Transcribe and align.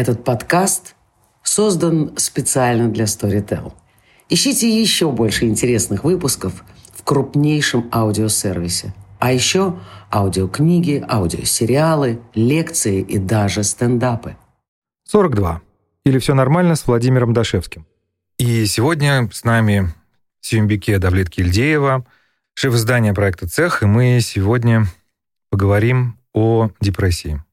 Этот 0.00 0.24
подкаст 0.24 0.94
создан 1.42 2.14
специально 2.16 2.88
для 2.88 3.04
Storytel. 3.04 3.74
Ищите 4.30 4.66
еще 4.66 5.12
больше 5.12 5.44
интересных 5.44 6.04
выпусков 6.04 6.64
в 6.94 7.04
крупнейшем 7.04 7.86
аудиосервисе. 7.92 8.94
А 9.18 9.30
еще 9.30 9.78
аудиокниги, 10.10 11.04
аудиосериалы, 11.06 12.18
лекции 12.32 13.02
и 13.02 13.18
даже 13.18 13.62
стендапы. 13.62 14.38
42. 15.04 15.60
Или 16.06 16.18
все 16.18 16.32
нормально 16.32 16.76
с 16.76 16.86
Владимиром 16.86 17.34
Дашевским. 17.34 17.84
И 18.38 18.64
сегодня 18.64 19.28
с 19.30 19.44
нами 19.44 19.92
Сюмбике 20.40 20.98
Давлет 20.98 21.28
Кильдеева, 21.28 22.06
шеф 22.54 22.72
издания 22.72 23.12
проекта 23.12 23.46
«Цех», 23.46 23.82
и 23.82 23.86
мы 23.86 24.20
сегодня 24.22 24.86
поговорим 25.50 26.18
о 26.32 26.70
депрессии 26.80 27.44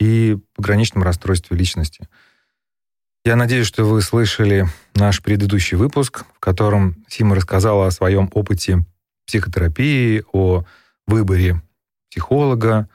и 0.00 0.38
пограничном 0.56 1.04
расстройстве 1.04 1.56
личности. 1.56 2.08
Я 3.24 3.36
надеюсь, 3.36 3.66
что 3.66 3.84
вы 3.84 4.00
слышали 4.00 4.66
наш 4.94 5.22
предыдущий 5.22 5.76
выпуск, 5.76 6.24
в 6.34 6.40
котором 6.40 7.04
Сима 7.06 7.36
рассказала 7.36 7.86
о 7.86 7.90
своем 7.90 8.30
опыте 8.32 8.78
психотерапии, 9.26 10.24
о 10.32 10.64
выборе 11.06 11.62
психолога, 12.10 12.88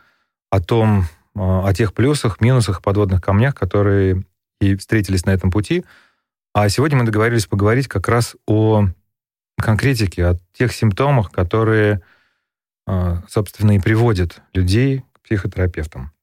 о 0.49 0.59
том, 0.59 1.05
о 1.35 1.71
тех 1.73 1.93
плюсах, 1.93 2.41
минусах, 2.41 2.81
подводных 2.81 3.21
камнях, 3.21 3.53
которые 3.53 4.25
и 4.59 4.75
встретились 4.75 5.25
на 5.25 5.29
этом 5.29 5.51
пути. 5.51 5.85
А 6.53 6.69
сегодня 6.69 6.97
мы 6.97 7.05
договорились 7.05 7.45
поговорить 7.45 7.87
как 7.87 8.07
раз 8.07 8.35
о 8.47 8.87
конкретике, 9.57 10.25
о 10.25 10.39
тех 10.53 10.73
симптомах, 10.73 11.29
которые, 11.29 12.01
собственно, 13.29 13.75
и 13.75 13.79
приводят 13.79 14.41
людей 14.53 15.03
к 15.13 15.21
психотерапевтам. 15.21 16.14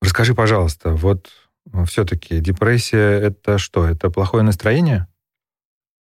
Расскажи, 0.00 0.34
пожалуйста, 0.34 0.90
вот 0.92 1.30
все-таки 1.86 2.40
депрессия 2.40 3.20
это 3.20 3.58
что? 3.58 3.86
Это 3.86 4.10
плохое 4.10 4.42
настроение? 4.42 5.06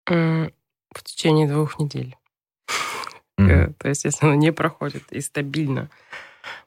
В 0.06 1.02
течение 1.02 1.48
двух 1.48 1.78
недель. 1.78 2.16
Mm-hmm. 3.38 3.74
То 3.78 3.88
есть, 3.88 4.04
если 4.04 4.26
оно 4.26 4.34
не 4.34 4.52
проходит 4.52 5.02
и 5.10 5.20
стабильно. 5.20 5.90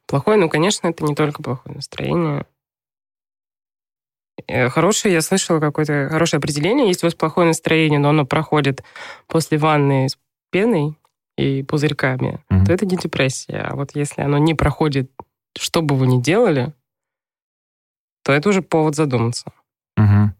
Плохое, 0.06 0.38
ну, 0.38 0.50
конечно, 0.50 0.88
это 0.88 1.04
не 1.04 1.16
только 1.16 1.42
плохое 1.42 1.76
настроение. 1.76 2.46
Э, 4.48 4.70
хорошее, 4.70 5.14
я 5.14 5.22
слышала 5.22 5.60
какое-то 5.60 6.10
хорошее 6.12 6.40
определение. 6.40 6.88
Если 6.88 7.06
у 7.06 7.08
вас 7.08 7.16
плохое 7.16 7.48
настроение, 7.48 8.00
но 8.00 8.10
оно 8.10 8.26
проходит 8.26 8.84
после 9.28 9.58
ванны 9.58 10.10
с 10.10 10.18
пеной 10.52 10.98
и 11.38 11.64
пузырьками, 11.64 12.44
mm-hmm. 12.50 12.66
то 12.66 12.74
это 12.74 12.86
не 12.86 12.98
депрессия. 12.98 13.62
А 13.62 13.76
вот 13.76 13.96
если 13.96 14.22
оно 14.22 14.38
не 14.38 14.54
проходит, 14.54 15.12
что 15.58 15.82
бы 15.82 15.96
вы 15.96 16.08
ни 16.08 16.22
делали, 16.22 16.74
то 18.24 18.34
это 18.34 18.50
уже 18.50 18.62
повод 18.62 18.96
задуматься. 18.96 19.52
Угу. 19.98 20.34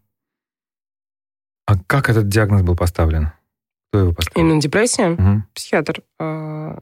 А 1.66 1.74
как 1.86 2.08
этот 2.08 2.28
диагноз 2.28 2.62
был 2.62 2.76
поставлен? 2.76 3.32
Кто 3.88 4.00
его 4.00 4.12
поставил? 4.12 4.46
Именно 4.46 4.60
депрессия? 4.60 5.10
Угу. 5.10 5.44
Психиатр. 5.54 6.02
А, 6.18 6.78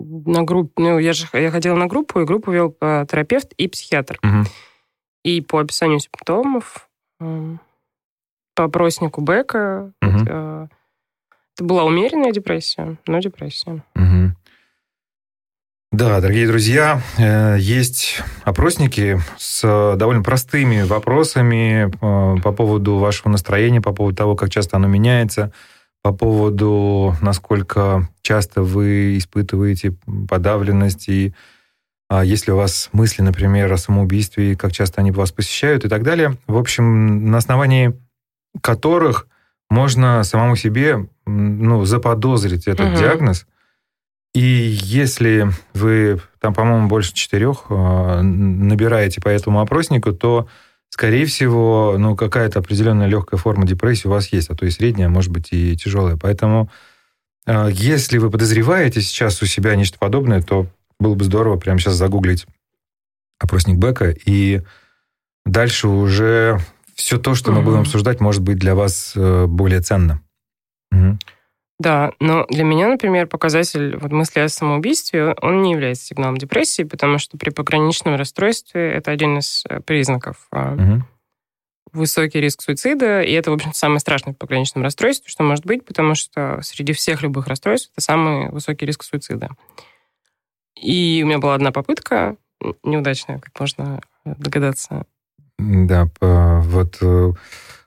на 0.00 0.42
группу, 0.44 0.80
ну, 0.80 0.98
я 0.98 1.12
же 1.12 1.26
я 1.32 1.50
ходила 1.50 1.74
на 1.74 1.86
группу, 1.86 2.20
и 2.20 2.24
группу 2.24 2.50
вел 2.52 2.76
а, 2.80 3.04
терапевт 3.06 3.52
и 3.54 3.68
психиатр. 3.68 4.18
Угу. 4.22 4.48
И 5.24 5.40
по 5.40 5.58
описанию 5.58 5.98
симптомов, 5.98 6.88
по 7.18 8.64
опроснику 8.64 9.20
Бека, 9.20 9.92
угу. 10.00 10.18
это 10.20 10.68
была 11.58 11.84
умеренная 11.84 12.30
депрессия, 12.30 12.96
но 13.06 13.18
депрессия. 13.18 13.84
Угу. 13.96 14.36
Да, 15.90 16.20
дорогие 16.20 16.46
друзья, 16.46 17.00
э, 17.16 17.56
есть 17.58 18.22
опросники 18.44 19.18
с 19.38 19.96
довольно 19.96 20.22
простыми 20.22 20.82
вопросами 20.82 21.86
э, 21.86 22.40
по 22.42 22.52
поводу 22.52 22.98
вашего 22.98 23.30
настроения, 23.30 23.80
по 23.80 23.94
поводу 23.94 24.14
того, 24.14 24.36
как 24.36 24.50
часто 24.50 24.76
оно 24.76 24.86
меняется, 24.86 25.50
по 26.02 26.12
поводу, 26.12 27.16
насколько 27.22 28.06
часто 28.20 28.62
вы 28.62 29.16
испытываете 29.16 29.96
подавленность 30.28 31.08
и 31.08 31.32
а, 32.10 32.22
если 32.24 32.52
у 32.52 32.56
вас 32.56 32.90
мысли, 32.92 33.22
например, 33.22 33.72
о 33.72 33.78
самоубийстве, 33.78 34.56
как 34.56 34.72
часто 34.72 35.00
они 35.00 35.10
вас 35.10 35.32
посещают 35.32 35.84
и 35.84 35.88
так 35.88 36.02
далее. 36.02 36.36
В 36.46 36.56
общем, 36.56 37.30
на 37.30 37.38
основании 37.38 37.98
которых 38.62 39.26
можно 39.68 40.22
самому 40.22 40.54
себе 40.56 41.06
ну, 41.26 41.84
заподозрить 41.86 42.66
этот 42.66 42.90
угу. 42.90 42.98
диагноз– 42.98 43.46
и 44.34 44.40
если 44.40 45.50
вы 45.74 46.20
там, 46.40 46.54
по-моему, 46.54 46.88
больше 46.88 47.14
четырех 47.14 47.66
э, 47.70 48.20
набираете 48.22 49.20
по 49.20 49.28
этому 49.28 49.60
опроснику, 49.60 50.12
то, 50.12 50.48
скорее 50.90 51.26
всего, 51.26 51.96
ну, 51.98 52.14
какая-то 52.16 52.60
определенная 52.60 53.08
легкая 53.08 53.38
форма 53.38 53.66
депрессии 53.66 54.06
у 54.06 54.10
вас 54.10 54.32
есть, 54.32 54.50
а 54.50 54.54
то 54.54 54.66
и 54.66 54.70
средняя, 54.70 55.08
может 55.08 55.32
быть, 55.32 55.48
и 55.52 55.76
тяжелая. 55.76 56.16
Поэтому, 56.16 56.70
э, 57.46 57.70
если 57.72 58.18
вы 58.18 58.30
подозреваете 58.30 59.00
сейчас 59.00 59.42
у 59.42 59.46
себя 59.46 59.74
нечто 59.74 59.98
подобное, 59.98 60.42
то 60.42 60.66
было 61.00 61.14
бы 61.14 61.24
здорово 61.24 61.56
прямо 61.56 61.78
сейчас 61.78 61.94
загуглить 61.94 62.46
опросник 63.40 63.78
Бека, 63.78 64.10
и 64.10 64.62
дальше 65.46 65.88
уже 65.88 66.60
все 66.94 67.18
то, 67.18 67.34
что 67.34 67.52
мы 67.52 67.62
будем 67.62 67.80
обсуждать, 67.80 68.20
может 68.20 68.42
быть 68.42 68.58
для 68.58 68.74
вас 68.74 69.12
э, 69.14 69.46
более 69.46 69.80
ценно. 69.80 70.20
Угу. 70.90 71.18
Да, 71.78 72.12
но 72.18 72.44
для 72.48 72.64
меня, 72.64 72.88
например, 72.88 73.28
показатель 73.28 73.96
вот 73.96 74.10
мысли 74.10 74.40
о 74.40 74.48
самоубийстве, 74.48 75.36
он 75.40 75.62
не 75.62 75.72
является 75.72 76.06
сигналом 76.06 76.36
депрессии, 76.36 76.82
потому 76.82 77.18
что 77.18 77.38
при 77.38 77.50
пограничном 77.50 78.16
расстройстве 78.16 78.90
это 78.90 79.12
один 79.12 79.38
из 79.38 79.62
э, 79.68 79.80
признаков 79.80 80.48
угу. 80.50 81.04
высокий 81.92 82.40
риск 82.40 82.62
суицида, 82.62 83.22
и 83.22 83.30
это, 83.32 83.52
в 83.52 83.54
общем 83.54 83.72
самое 83.74 84.00
страшное 84.00 84.34
в 84.34 84.38
пограничном 84.38 84.82
расстройстве, 84.82 85.30
что 85.30 85.44
может 85.44 85.64
быть, 85.66 85.84
потому 85.84 86.16
что 86.16 86.58
среди 86.62 86.92
всех 86.92 87.22
любых 87.22 87.46
расстройств 87.46 87.92
это 87.92 88.04
самый 88.04 88.50
высокий 88.50 88.84
риск 88.84 89.04
суицида. 89.04 89.50
И 90.74 91.20
у 91.22 91.28
меня 91.28 91.38
была 91.38 91.54
одна 91.54 91.70
попытка, 91.70 92.36
неудачная, 92.82 93.38
как 93.38 93.58
можно 93.60 94.00
догадаться. 94.24 95.04
Да, 95.58 96.08
вот 96.20 96.98
э, 97.02 97.32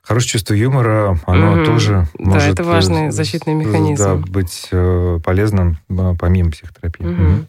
хорошее 0.02 0.32
чувство 0.32 0.54
юмора, 0.54 1.18
оно 1.26 1.54
угу. 1.54 1.64
тоже 1.64 2.06
да, 2.18 2.24
может... 2.24 2.52
это 2.52 2.64
важный 2.64 3.10
защитный 3.10 3.54
механизм. 3.54 4.02
Да, 4.02 4.14
быть 4.16 4.68
э, 4.72 5.20
полезным 5.24 5.78
помимо 6.18 6.50
психотерапии. 6.50 7.04
Угу. 7.04 7.46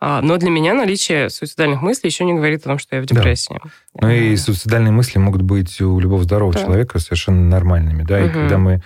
Но 0.00 0.36
для 0.36 0.50
меня 0.50 0.74
наличие 0.74 1.30
суицидальных 1.30 1.80
мыслей 1.80 2.10
еще 2.10 2.24
не 2.24 2.34
говорит 2.34 2.60
о 2.60 2.64
том, 2.64 2.78
что 2.78 2.96
я 2.96 3.02
в 3.02 3.06
депрессии. 3.06 3.58
Да. 3.94 4.06
Ну 4.06 4.10
и 4.10 4.36
суицидальные 4.36 4.92
мысли 4.92 5.18
могут 5.18 5.42
быть 5.42 5.80
у 5.80 5.98
любого 5.98 6.22
здорового 6.22 6.52
да. 6.52 6.64
человека 6.64 6.98
совершенно 6.98 7.42
нормальными, 7.48 8.02
да. 8.02 8.18
Угу. 8.18 8.26
И 8.26 8.28
когда 8.30 8.58
мы 8.58 8.82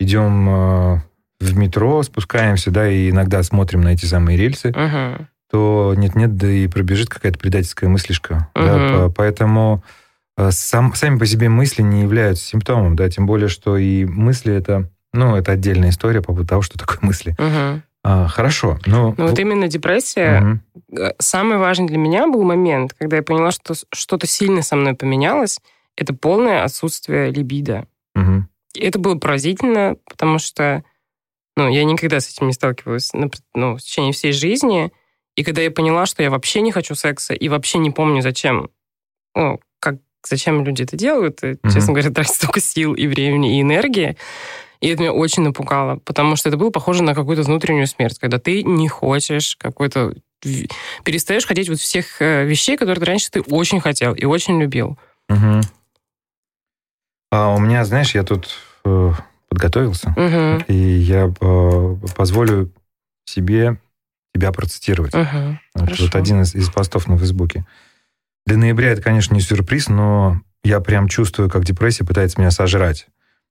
идем 0.00 0.48
э, 0.48 1.00
в 1.40 1.56
метро, 1.56 2.02
спускаемся, 2.02 2.70
да, 2.70 2.88
и 2.88 3.10
иногда 3.10 3.42
смотрим 3.42 3.80
на 3.80 3.88
эти 3.88 4.06
самые 4.06 4.36
рельсы, 4.36 4.70
угу. 4.70 5.26
то 5.50 5.94
нет-нет, 5.96 6.36
да 6.36 6.48
и 6.48 6.66
пробежит 6.66 7.08
какая-то 7.08 7.38
предательская 7.38 7.88
мыслишка. 7.88 8.48
Угу. 8.54 8.64
Да, 8.64 9.08
поэтому 9.16 9.82
Э, 9.82 9.86
сам, 10.50 10.94
сами 10.94 11.18
по 11.18 11.26
себе 11.26 11.48
мысли 11.48 11.82
не 11.82 12.02
являются 12.02 12.44
симптомом, 12.44 12.96
да, 12.96 13.08
тем 13.08 13.26
более, 13.26 13.48
что 13.48 13.76
и 13.76 14.04
мысли 14.04 14.54
это, 14.54 14.90
ну, 15.12 15.36
это 15.36 15.52
отдельная 15.52 15.90
история 15.90 16.20
по 16.20 16.28
поводу 16.28 16.48
того, 16.48 16.62
что 16.62 16.78
такое 16.78 16.98
мысли. 17.02 17.32
Угу. 17.32 17.82
А, 18.02 18.28
хорошо. 18.28 18.78
Но... 18.86 19.14
Ну 19.16 19.28
вот 19.28 19.38
именно 19.38 19.68
депрессия. 19.68 20.60
Угу. 20.88 21.14
Самый 21.18 21.58
важный 21.58 21.86
для 21.86 21.98
меня 21.98 22.26
был 22.26 22.42
момент, 22.42 22.94
когда 22.94 23.16
я 23.16 23.22
поняла, 23.22 23.50
что 23.50 23.74
что-то 23.92 24.26
сильно 24.26 24.62
со 24.62 24.76
мной 24.76 24.94
поменялось, 24.94 25.60
это 25.96 26.14
полное 26.14 26.64
отсутствие 26.64 27.30
либидо. 27.30 27.86
Угу. 28.14 28.46
И 28.74 28.80
это 28.80 28.98
было 28.98 29.16
поразительно, 29.16 29.96
потому 30.08 30.38
что 30.38 30.82
ну, 31.56 31.68
я 31.68 31.84
никогда 31.84 32.20
с 32.20 32.30
этим 32.30 32.46
не 32.46 32.52
сталкивалась 32.52 33.10
ну, 33.12 33.76
в 33.76 33.80
течение 33.80 34.12
всей 34.12 34.32
жизни. 34.32 34.92
И 35.36 35.44
когда 35.44 35.60
я 35.60 35.70
поняла, 35.70 36.06
что 36.06 36.22
я 36.22 36.30
вообще 36.30 36.60
не 36.62 36.72
хочу 36.72 36.94
секса 36.94 37.34
и 37.34 37.48
вообще 37.48 37.78
не 37.78 37.90
помню, 37.90 38.22
зачем, 38.22 38.70
ну, 39.34 39.60
зачем 40.26 40.64
люди 40.64 40.82
это 40.82 40.96
делают, 40.96 41.42
и, 41.42 41.46
mm-hmm. 41.52 41.72
честно 41.72 41.92
говоря, 41.92 42.10
тратят 42.14 42.34
столько 42.34 42.60
сил 42.60 42.94
и 42.94 43.06
времени, 43.06 43.58
и 43.58 43.62
энергии. 43.62 44.16
И 44.80 44.88
это 44.88 45.02
меня 45.02 45.12
очень 45.12 45.42
напугало, 45.42 45.96
потому 46.04 46.36
что 46.36 46.48
это 46.48 46.56
было 46.56 46.70
похоже 46.70 47.02
на 47.02 47.14
какую-то 47.14 47.42
внутреннюю 47.42 47.86
смерть, 47.86 48.18
когда 48.18 48.38
ты 48.38 48.62
не 48.62 48.88
хочешь 48.88 49.56
какой-то... 49.56 50.14
Перестаешь 51.04 51.44
хотеть 51.44 51.68
вот 51.68 51.78
всех 51.78 52.22
э, 52.22 52.46
вещей, 52.46 52.78
которые 52.78 53.04
раньше 53.04 53.30
ты 53.30 53.42
очень 53.42 53.78
хотел 53.78 54.14
и 54.14 54.24
очень 54.24 54.58
любил. 54.58 54.98
Угу. 55.28 55.60
А 57.30 57.54
у 57.54 57.58
меня, 57.58 57.84
знаешь, 57.84 58.14
я 58.14 58.22
тут 58.22 58.48
э, 58.86 59.12
подготовился, 59.50 60.14
угу. 60.16 60.64
и 60.66 60.74
я 60.74 61.30
э, 61.40 61.96
позволю 62.16 62.72
себе 63.26 63.78
тебя 64.34 64.52
процитировать. 64.52 65.14
Угу. 65.14 65.58
Вот, 65.74 66.00
вот 66.00 66.14
один 66.14 66.42
из, 66.42 66.54
из 66.54 66.70
постов 66.70 67.06
на 67.06 67.18
Фейсбуке. 67.18 67.66
Для 68.50 68.58
ноября 68.58 68.90
это, 68.90 69.00
конечно, 69.00 69.32
не 69.32 69.40
сюрприз, 69.40 69.88
но 69.90 70.40
я 70.64 70.80
прям 70.80 71.06
чувствую, 71.06 71.48
как 71.48 71.64
депрессия 71.64 72.04
пытается 72.04 72.40
меня 72.40 72.50
сожрать. 72.50 73.06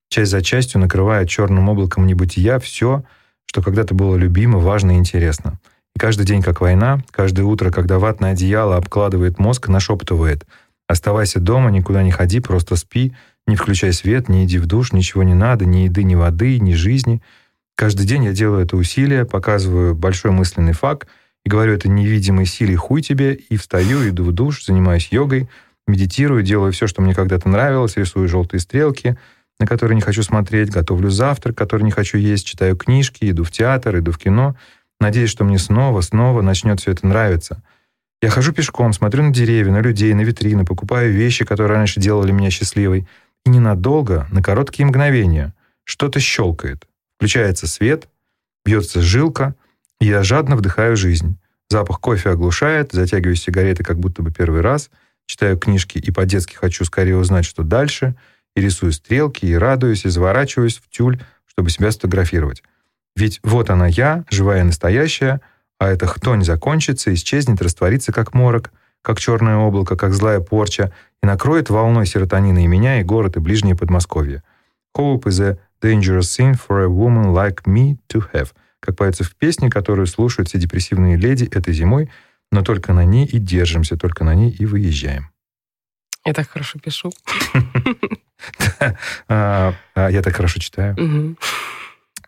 Часть 0.10 0.30
за 0.30 0.42
частью 0.42 0.82
накрывает 0.82 1.30
черным 1.30 1.70
облаком 1.70 2.06
небытия 2.06 2.60
все, 2.60 3.06
что 3.46 3.62
когда-то 3.62 3.96
было 3.96 4.18
любимо, 4.18 4.60
важно 4.60 4.92
и 4.92 4.96
интересно. 4.96 5.58
И 5.96 6.00
каждый 6.00 6.26
день 6.26 6.42
как 6.42 6.60
война, 6.60 7.02
каждое 7.12 7.44
утро, 7.44 7.72
когда 7.72 7.98
ватное 7.98 8.34
одеяло 8.34 8.76
обкладывает 8.76 9.40
мозг, 9.40 9.70
нашептывает 9.70 10.46
Оставайся 10.90 11.40
дома, 11.40 11.72
никуда 11.72 12.04
не 12.04 12.12
ходи, 12.12 12.42
просто 12.42 12.76
спи, 12.76 13.16
не 13.48 13.56
включай 13.56 13.94
свет, 13.94 14.28
не 14.28 14.44
иди 14.44 14.58
в 14.58 14.66
душ, 14.66 14.92
ничего 14.92 15.24
не 15.24 15.34
надо, 15.34 15.64
ни 15.64 15.86
еды, 15.86 16.04
ни 16.04 16.16
воды, 16.16 16.60
ни 16.60 16.74
жизни. 16.74 17.22
Каждый 17.78 18.06
день 18.06 18.26
я 18.26 18.34
делаю 18.34 18.66
это 18.66 18.76
усилие, 18.76 19.24
показываю 19.24 19.96
большой 19.96 20.32
мысленный 20.32 20.74
факт 20.74 21.08
говорю 21.50 21.74
это 21.74 21.90
невидимой 21.90 22.46
силе 22.46 22.78
хуй 22.78 23.02
тебе, 23.02 23.34
и 23.34 23.58
встаю, 23.58 24.08
иду 24.08 24.24
в 24.24 24.32
душ, 24.32 24.64
занимаюсь 24.64 25.10
йогой, 25.12 25.50
медитирую, 25.88 26.44
делаю 26.44 26.72
все, 26.72 26.88
что 26.88 27.02
мне 27.02 27.14
когда-то 27.14 27.50
нравилось, 27.50 27.98
рисую 27.98 28.30
желтые 28.30 28.62
стрелки, 28.62 29.18
на 29.60 29.68
которые 29.68 29.96
не 29.96 30.02
хочу 30.02 30.24
смотреть, 30.24 30.70
готовлю 30.70 31.10
завтрак, 31.10 31.58
который 31.58 31.84
не 31.84 31.92
хочу 31.92 32.18
есть, 32.18 32.46
читаю 32.46 32.78
книжки, 32.78 33.30
иду 33.30 33.44
в 33.44 33.52
театр, 33.52 33.98
иду 33.98 34.12
в 34.12 34.18
кино. 34.18 34.56
Надеюсь, 35.02 35.32
что 35.32 35.44
мне 35.44 35.58
снова, 35.58 36.02
снова 36.02 36.42
начнет 36.42 36.80
все 36.80 36.92
это 36.92 37.06
нравиться. 37.08 37.62
Я 38.22 38.30
хожу 38.30 38.54
пешком, 38.54 38.94
смотрю 38.94 39.24
на 39.24 39.34
деревья, 39.34 39.72
на 39.72 39.82
людей, 39.82 40.14
на 40.14 40.22
витрины, 40.22 40.66
покупаю 40.66 41.12
вещи, 41.12 41.46
которые 41.46 41.78
раньше 41.78 42.00
делали 42.00 42.32
меня 42.32 42.52
счастливой. 42.52 43.08
И 43.46 43.50
ненадолго, 43.50 44.28
на 44.32 44.44
короткие 44.44 44.86
мгновения, 44.86 45.54
что-то 45.84 46.20
щелкает. 46.20 46.86
Включается 47.18 47.68
свет, 47.68 48.08
бьется 48.66 49.02
жилка, 49.02 49.56
я 50.06 50.24
жадно 50.24 50.56
вдыхаю 50.56 50.96
жизнь. 50.96 51.38
Запах 51.70 52.00
кофе 52.00 52.32
оглушает, 52.32 52.92
затягиваю 52.94 53.36
сигареты 53.36 53.84
как 53.84 54.00
будто 54.00 54.24
бы 54.24 54.32
первый 54.32 54.62
раз, 54.62 54.90
читаю 55.26 55.58
книжки 55.58 55.98
и 55.98 56.12
по-детски 56.12 56.56
хочу 56.56 56.84
скорее 56.86 57.18
узнать, 57.18 57.46
что 57.46 57.64
дальше, 57.64 58.16
и 58.56 58.62
рисую 58.62 58.92
стрелки, 58.92 59.46
и 59.46 59.54
радуюсь, 59.54 60.06
и 60.06 60.10
заворачиваюсь 60.10 60.78
в 60.78 60.90
тюль, 60.90 61.22
чтобы 61.46 61.70
себя 61.70 61.92
сфотографировать. 61.92 62.64
Ведь 63.16 63.40
вот 63.44 63.70
она 63.70 63.86
я, 63.86 64.26
живая 64.30 64.62
и 64.62 64.64
настоящая, 64.64 65.42
а 65.78 65.90
эта 65.90 66.08
хтонь 66.08 66.44
закончится, 66.44 67.14
исчезнет, 67.14 67.62
растворится 67.62 68.12
как 68.12 68.34
морок, 68.34 68.72
как 69.02 69.20
черное 69.20 69.58
облако, 69.58 69.96
как 69.96 70.14
злая 70.14 70.40
порча, 70.40 70.92
и 71.22 71.28
накроет 71.28 71.70
волной 71.70 72.06
серотонина 72.06 72.64
и 72.64 72.68
меня, 72.68 73.00
и 73.00 73.04
город, 73.04 73.38
и 73.38 73.40
ближнее 73.40 73.76
Подмосковье. 73.76 74.44
Hope 74.98 75.26
is 75.26 75.40
a 75.40 75.58
dangerous 75.82 76.36
thing 76.36 76.56
for 76.56 76.84
a 76.84 76.90
woman 76.90 77.34
like 77.34 77.66
me 77.66 77.98
to 78.10 78.24
have, 78.34 78.54
как 78.80 78.96
поется 78.96 79.24
в 79.24 79.36
песне, 79.36 79.70
которую 79.70 80.08
слушают 80.08 80.50
все 80.50 80.58
депрессивные 80.58 81.18
леди 81.18 81.46
этой 81.46 81.74
зимой, 81.74 82.10
но 82.52 82.64
только 82.64 82.94
на 82.94 83.04
ней 83.04 83.26
и 83.26 83.38
держимся, 83.38 83.98
только 83.98 84.24
на 84.24 84.34
ней 84.34 84.52
и 84.52 84.66
выезжаем. 84.66 85.30
Я 86.26 86.34
так 86.34 86.50
хорошо 86.50 86.80
пишу. 86.80 87.12
А, 89.28 89.74
а, 89.96 90.10
я 90.10 90.22
так 90.22 90.34
хорошо 90.34 90.62
читаю. 90.62 90.96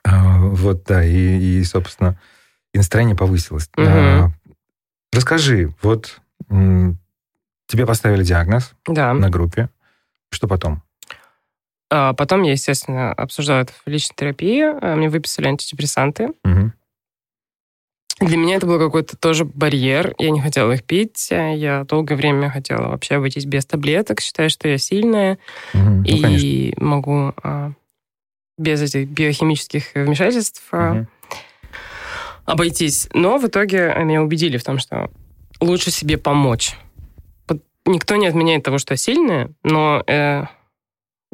А, 0.04 0.40
вот, 0.42 0.84
да, 0.84 1.06
и, 1.06 1.64
собственно, 1.64 2.20
и 2.74 2.78
настроение 2.78 3.16
повысилось. 3.16 3.70
Расскажи, 5.14 5.74
вот 5.82 6.20
тебе 6.50 7.86
поставили 7.86 8.24
диагноз 8.24 8.74
на 9.22 9.30
группе. 9.30 9.70
Что 10.32 10.48
потом? 10.48 10.84
Потом 11.92 12.44
я, 12.44 12.54
естественно, 12.54 13.12
обсуждала 13.12 13.62
это 13.62 13.74
в 13.74 13.90
личной 13.90 14.16
терапии. 14.16 14.96
Мне 14.96 15.10
выписали 15.10 15.48
антидепрессанты. 15.48 16.30
Угу. 16.46 16.72
Для 18.22 18.38
меня 18.38 18.56
это 18.56 18.68
был 18.68 18.80
какой-то 18.80 19.18
тоже 19.18 19.46
барьер. 19.46 20.14
Я 20.20 20.30
не 20.30 20.40
хотела 20.40 20.72
их 20.72 20.84
пить. 20.84 21.28
Я 21.32 21.84
долгое 21.84 22.16
время 22.16 22.50
хотела 22.50 22.88
вообще 22.90 23.16
обойтись 23.16 23.46
без 23.46 23.66
таблеток. 23.66 24.22
Считаю, 24.22 24.50
что 24.50 24.70
я 24.70 24.78
сильная. 24.78 25.40
Угу, 25.74 26.04
и 26.06 26.74
ну, 26.78 26.86
могу 26.86 27.34
а, 27.44 27.72
без 28.60 28.82
этих 28.82 29.10
биохимических 29.10 29.96
вмешательств 29.96 30.64
угу. 30.72 31.08
обойтись. 32.46 33.10
Но 33.14 33.38
в 33.38 33.48
итоге 33.48 33.94
меня 33.98 34.22
убедили 34.22 34.58
в 34.58 34.64
том, 34.64 34.78
что 34.78 35.10
лучше 35.60 35.90
себе 35.90 36.18
помочь. 36.18 36.78
Никто 37.86 38.16
не 38.16 38.28
отменяет 38.28 38.64
того, 38.64 38.78
что 38.78 38.94
я 38.94 38.98
сильная, 38.98 39.50
но 39.64 40.04
э, 40.06 40.44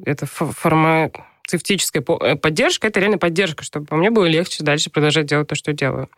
это 0.03 0.25
фармацевтическая 0.25 2.03
э, 2.03 2.35
поддержка, 2.35 2.87
это 2.87 2.99
реально 2.99 3.17
поддержка, 3.17 3.63
чтобы 3.63 3.95
мне 3.95 4.09
было 4.09 4.25
легче 4.25 4.63
дальше 4.63 4.89
продолжать 4.89 5.25
делать 5.25 5.47
то, 5.47 5.55
что 5.55 5.73
делаю. 5.73 6.09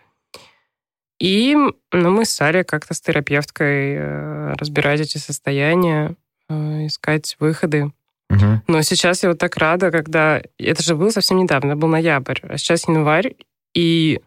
И 1.19 1.55
ну, 1.91 2.11
мы 2.11 2.25
с 2.25 2.29
Сарей 2.29 2.63
как-то 2.63 2.93
с 2.93 3.01
терапевткой 3.01 3.95
э, 3.95 4.53
разбирать 4.53 5.01
эти 5.01 5.17
состояния, 5.17 6.15
э, 6.47 6.87
искать 6.87 7.35
выходы. 7.39 7.91
Угу. 8.29 8.61
Но 8.67 8.81
сейчас 8.83 9.23
я 9.23 9.29
вот 9.29 9.39
так 9.39 9.57
рада, 9.57 9.91
когда... 9.91 10.41
Это 10.57 10.83
же 10.83 10.95
было 10.95 11.09
совсем 11.09 11.37
недавно, 11.37 11.75
был 11.75 11.89
ноябрь, 11.89 12.39
а 12.43 12.57
сейчас 12.57 12.87
январь, 12.87 13.35
и 13.73 14.21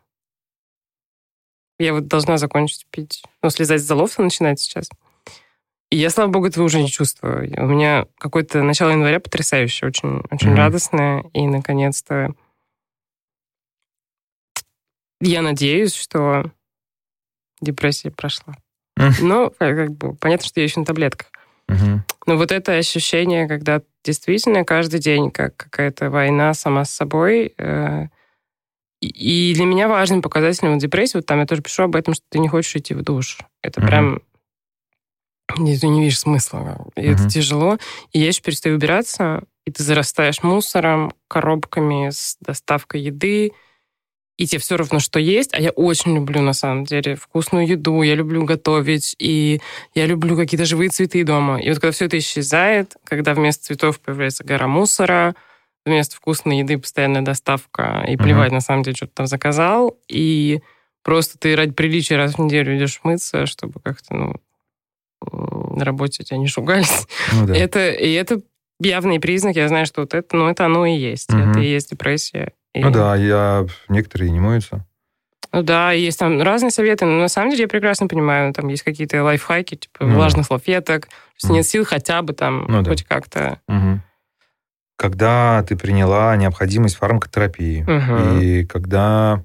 я 1.79 1.95
вот 1.95 2.09
должна 2.09 2.37
закончить 2.37 2.87
пить, 2.91 3.23
ну, 3.43 3.51
слезать 3.51 3.81
с 3.81 3.85
залов 3.85 4.19
начинать 4.19 4.61
сейчас. 4.61 4.89
И 5.93 5.97
я, 5.97 6.09
слава 6.09 6.31
богу, 6.31 6.47
этого 6.47 6.65
уже 6.65 6.81
не 6.81 6.89
чувствую. 6.89 7.53
У 7.59 7.67
меня 7.67 8.07
какое-то 8.17 8.63
начало 8.63 8.93
января 8.93 9.21
потрясающее, 9.21 9.89
очень, 9.89 10.23
очень 10.31 10.53
mm 10.53 10.57
радостное, 10.57 11.23
и, 11.35 11.47
наконец-то, 11.47 12.33
я 15.21 15.43
надеюсь, 15.43 15.95
что 15.95 16.51
депрессия 17.61 18.11
прошла. 18.11 18.55
Но 19.21 19.51
как 19.59 19.93
бы 19.93 20.15
понятно, 20.15 20.47
что 20.47 20.61
я 20.61 20.65
еще 20.65 20.81
на 20.81 20.87
таблетках. 20.87 21.29
Но 21.69 22.37
вот 22.39 22.53
это 22.53 22.73
ощущение, 22.73 23.47
когда 23.47 23.83
действительно 24.03 24.65
каждый 24.65 24.99
день 24.99 25.31
как 25.31 25.59
какая-то 25.59 26.09
война 26.09 26.55
сама 26.55 26.87
с 26.87 26.91
собой. 26.91 27.53
Э, 27.59 28.07
и 29.01 29.53
для 29.55 29.65
меня 29.65 29.89
важным 29.89 30.23
показателем 30.23 30.73
вот 30.73 30.81
депрессии, 30.81 31.19
вот 31.19 31.27
там 31.27 31.41
я 31.41 31.47
тоже 31.47 31.61
пишу 31.61 31.83
об 31.83 31.97
этом, 31.97 32.15
что 32.15 32.25
ты 32.31 32.39
не 32.39 32.49
хочешь 32.49 32.77
идти 32.77 32.95
в 32.95 33.03
душ. 33.03 33.39
Это 33.61 33.81
mm 33.81 33.87
прям... 33.87 34.23
Ты 35.57 35.89
не 35.89 36.01
видишь 36.03 36.21
смысла. 36.21 36.87
И 36.97 37.01
mm 37.01 37.13
это 37.13 37.29
тяжело. 37.29 37.79
И 38.13 38.21
я 38.21 38.29
еще 38.29 38.43
перестаю 38.43 38.77
убираться, 38.77 39.45
и 39.65 39.71
ты 39.71 39.83
зарастаешь 39.83 40.43
мусором, 40.43 41.13
коробками 41.29 42.11
с 42.11 42.37
доставкой 42.41 43.03
еды, 43.03 43.53
и 44.39 44.47
тебе 44.47 44.59
все 44.59 44.77
равно, 44.77 44.99
что 44.99 45.21
есть. 45.21 45.55
А 45.55 45.61
я 45.61 45.71
очень 45.71 46.15
люблю, 46.15 46.41
на 46.41 46.53
самом 46.53 46.85
деле, 46.85 47.15
вкусную 47.15 47.67
еду, 47.67 48.03
я 48.03 48.15
люблю 48.15 48.45
готовить, 48.45 49.15
и 49.19 49.61
я 49.95 50.07
люблю 50.07 50.37
какие-то 50.37 50.65
живые 50.65 50.91
цветы 50.91 51.23
дома. 51.23 51.61
И 51.61 51.69
вот 51.69 51.79
когда 51.79 51.93
все 51.93 52.07
это 52.07 52.19
исчезает, 52.19 52.97
когда 53.05 53.35
вместо 53.35 53.67
цветов 53.67 54.01
появляется 54.01 54.43
гора 54.43 54.67
мусора, 54.67 55.35
вместо 55.85 56.17
вкусной 56.17 56.59
еды 56.59 56.79
постоянная 56.79 57.23
доставка, 57.23 58.05
и 58.09 58.17
плевать, 58.17 58.51
mm-hmm. 58.51 58.55
на 58.55 58.61
самом 58.61 58.83
деле, 58.83 58.97
что 58.97 59.07
ты 59.07 59.13
там 59.15 59.27
заказал, 59.27 59.99
и 60.09 60.61
просто 61.03 61.39
ты 61.39 61.55
ради 61.55 61.73
приличия 61.73 62.17
раз 62.17 62.35
в 62.35 62.39
неделю 62.39 62.77
идешь 62.77 63.01
мыться, 63.05 63.47
чтобы 63.47 63.81
как-то, 63.81 64.15
ну, 64.15 64.37
на 65.31 65.85
работе 65.85 66.25
тебя 66.25 66.39
не 66.39 66.47
шугались. 66.47 67.07
Ну, 67.33 67.47
да. 67.47 67.57
это, 67.57 67.91
и 67.91 68.13
это 68.13 68.41
явный 68.81 69.21
признак, 69.21 69.57
я 69.57 69.69
знаю, 69.69 69.87
что 69.87 70.03
вот 70.03 70.15
это, 70.15 70.37
ну, 70.37 70.49
это 70.49 70.67
оно 70.67 70.87
и 70.87 70.97
есть. 70.97 71.31
Mm-hmm. 71.31 71.51
Это 71.51 71.61
и 71.61 71.67
есть 71.67 71.91
депрессия. 71.91 72.53
И... 72.75 72.83
Ну 72.83 72.91
да, 72.91 73.17
я... 73.17 73.67
некоторые 73.89 74.31
не 74.31 74.41
моются. 74.41 74.87
Ну 75.53 75.63
да, 75.63 75.93
есть 75.93 76.19
там 76.19 76.41
разные 76.41 76.71
советы, 76.71 77.05
но 77.05 77.19
на 77.19 77.29
самом 77.29 77.51
деле 77.51 77.63
я 77.63 77.69
прекрасно 77.69 78.09
понимаю, 78.09 78.55
там 78.55 78.69
есть 78.69 78.83
какие-то 78.83 79.23
лайфхаки, 79.23 79.77
типа 79.77 80.07
ну, 80.07 80.15
влажных 80.15 80.51
если 80.51 81.51
mm. 81.51 81.53
нет 81.53 81.67
сил 81.67 81.85
хотя 81.85 82.23
бы 82.23 82.33
там 82.33 82.65
ну, 82.69 82.85
хоть 82.85 83.07
да. 83.07 83.15
как-то. 83.15 83.61
Угу. 83.69 84.01
Когда 84.97 85.63
ты 85.69 85.77
приняла 85.77 86.35
необходимость 86.37 86.97
фармакотерапии, 86.97 87.83
угу. 87.83 88.41
и 88.41 88.65
когда 88.65 89.45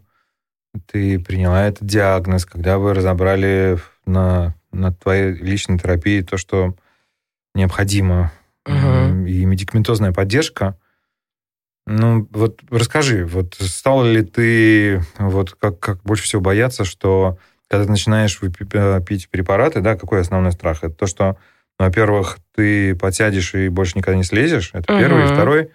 ты 0.86 1.20
приняла 1.20 1.66
этот 1.66 1.86
диагноз, 1.86 2.46
когда 2.46 2.78
вы 2.78 2.94
разобрали 2.94 3.78
на, 4.06 4.54
на 4.72 4.94
твоей 4.94 5.34
личной 5.34 5.80
терапии 5.80 6.22
то, 6.22 6.38
что 6.38 6.76
необходимо, 7.56 8.32
угу. 8.66 9.26
и 9.26 9.46
медикаментозная 9.46 10.12
поддержка, 10.12 10.78
ну, 11.90 12.28
вот 12.32 12.60
расскажи, 12.70 13.26
вот 13.26 13.56
стал 13.60 14.04
ли 14.04 14.22
ты, 14.22 15.02
вот 15.18 15.54
как, 15.54 15.80
как 15.80 16.04
больше 16.04 16.24
всего 16.24 16.42
бояться, 16.42 16.84
что 16.84 17.38
когда 17.70 17.86
ты 17.86 17.92
начинаешь 17.92 18.38
э, 18.42 19.02
пить 19.02 19.30
препараты, 19.30 19.80
да, 19.80 19.96
какой 19.96 20.20
основной 20.20 20.52
страх? 20.52 20.84
Это 20.84 20.94
то, 20.94 21.08
что, 21.08 21.38
ну, 21.80 21.86
во-первых, 21.86 22.40
ты 22.54 22.94
подсядешь 22.94 23.56
и 23.56 23.70
больше 23.70 23.98
никогда 23.98 24.18
не 24.18 24.26
слезешь, 24.26 24.72
это 24.74 24.94
угу. 24.94 25.02
первый. 25.02 25.24
И 25.24 25.28
второй, 25.28 25.72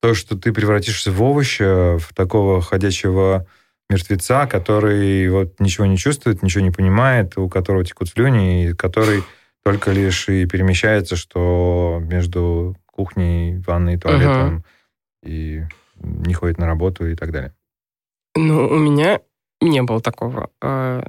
то, 0.00 0.14
что 0.14 0.38
ты 0.38 0.52
превратишься 0.52 1.10
в 1.10 1.20
овоща, 1.20 1.98
в 1.98 2.14
такого 2.14 2.62
ходячего 2.62 3.46
мертвеца, 3.90 4.46
который 4.46 5.28
вот 5.28 5.60
ничего 5.60 5.86
не 5.86 5.98
чувствует, 5.98 6.42
ничего 6.42 6.62
не 6.64 6.70
понимает, 6.70 7.36
у 7.36 7.48
которого 7.48 7.84
текут 7.84 8.08
слюни, 8.08 8.70
и 8.70 8.74
который 8.74 9.22
только 9.62 9.90
лишь 9.90 10.28
и 10.28 10.46
перемещается, 10.46 11.16
что 11.16 12.00
между 12.02 12.76
кухней, 12.86 13.58
ванной, 13.58 13.98
туалетом, 13.98 14.56
угу 14.56 14.64
и 15.22 15.62
не 15.96 16.34
ходит 16.34 16.58
на 16.58 16.66
работу 16.66 17.06
и 17.06 17.14
так 17.14 17.32
далее? 17.32 17.54
Ну, 18.36 18.66
у 18.66 18.78
меня 18.78 19.20
не 19.60 19.82
было 19.82 20.00
такого. 20.00 20.50
А, 20.62 21.04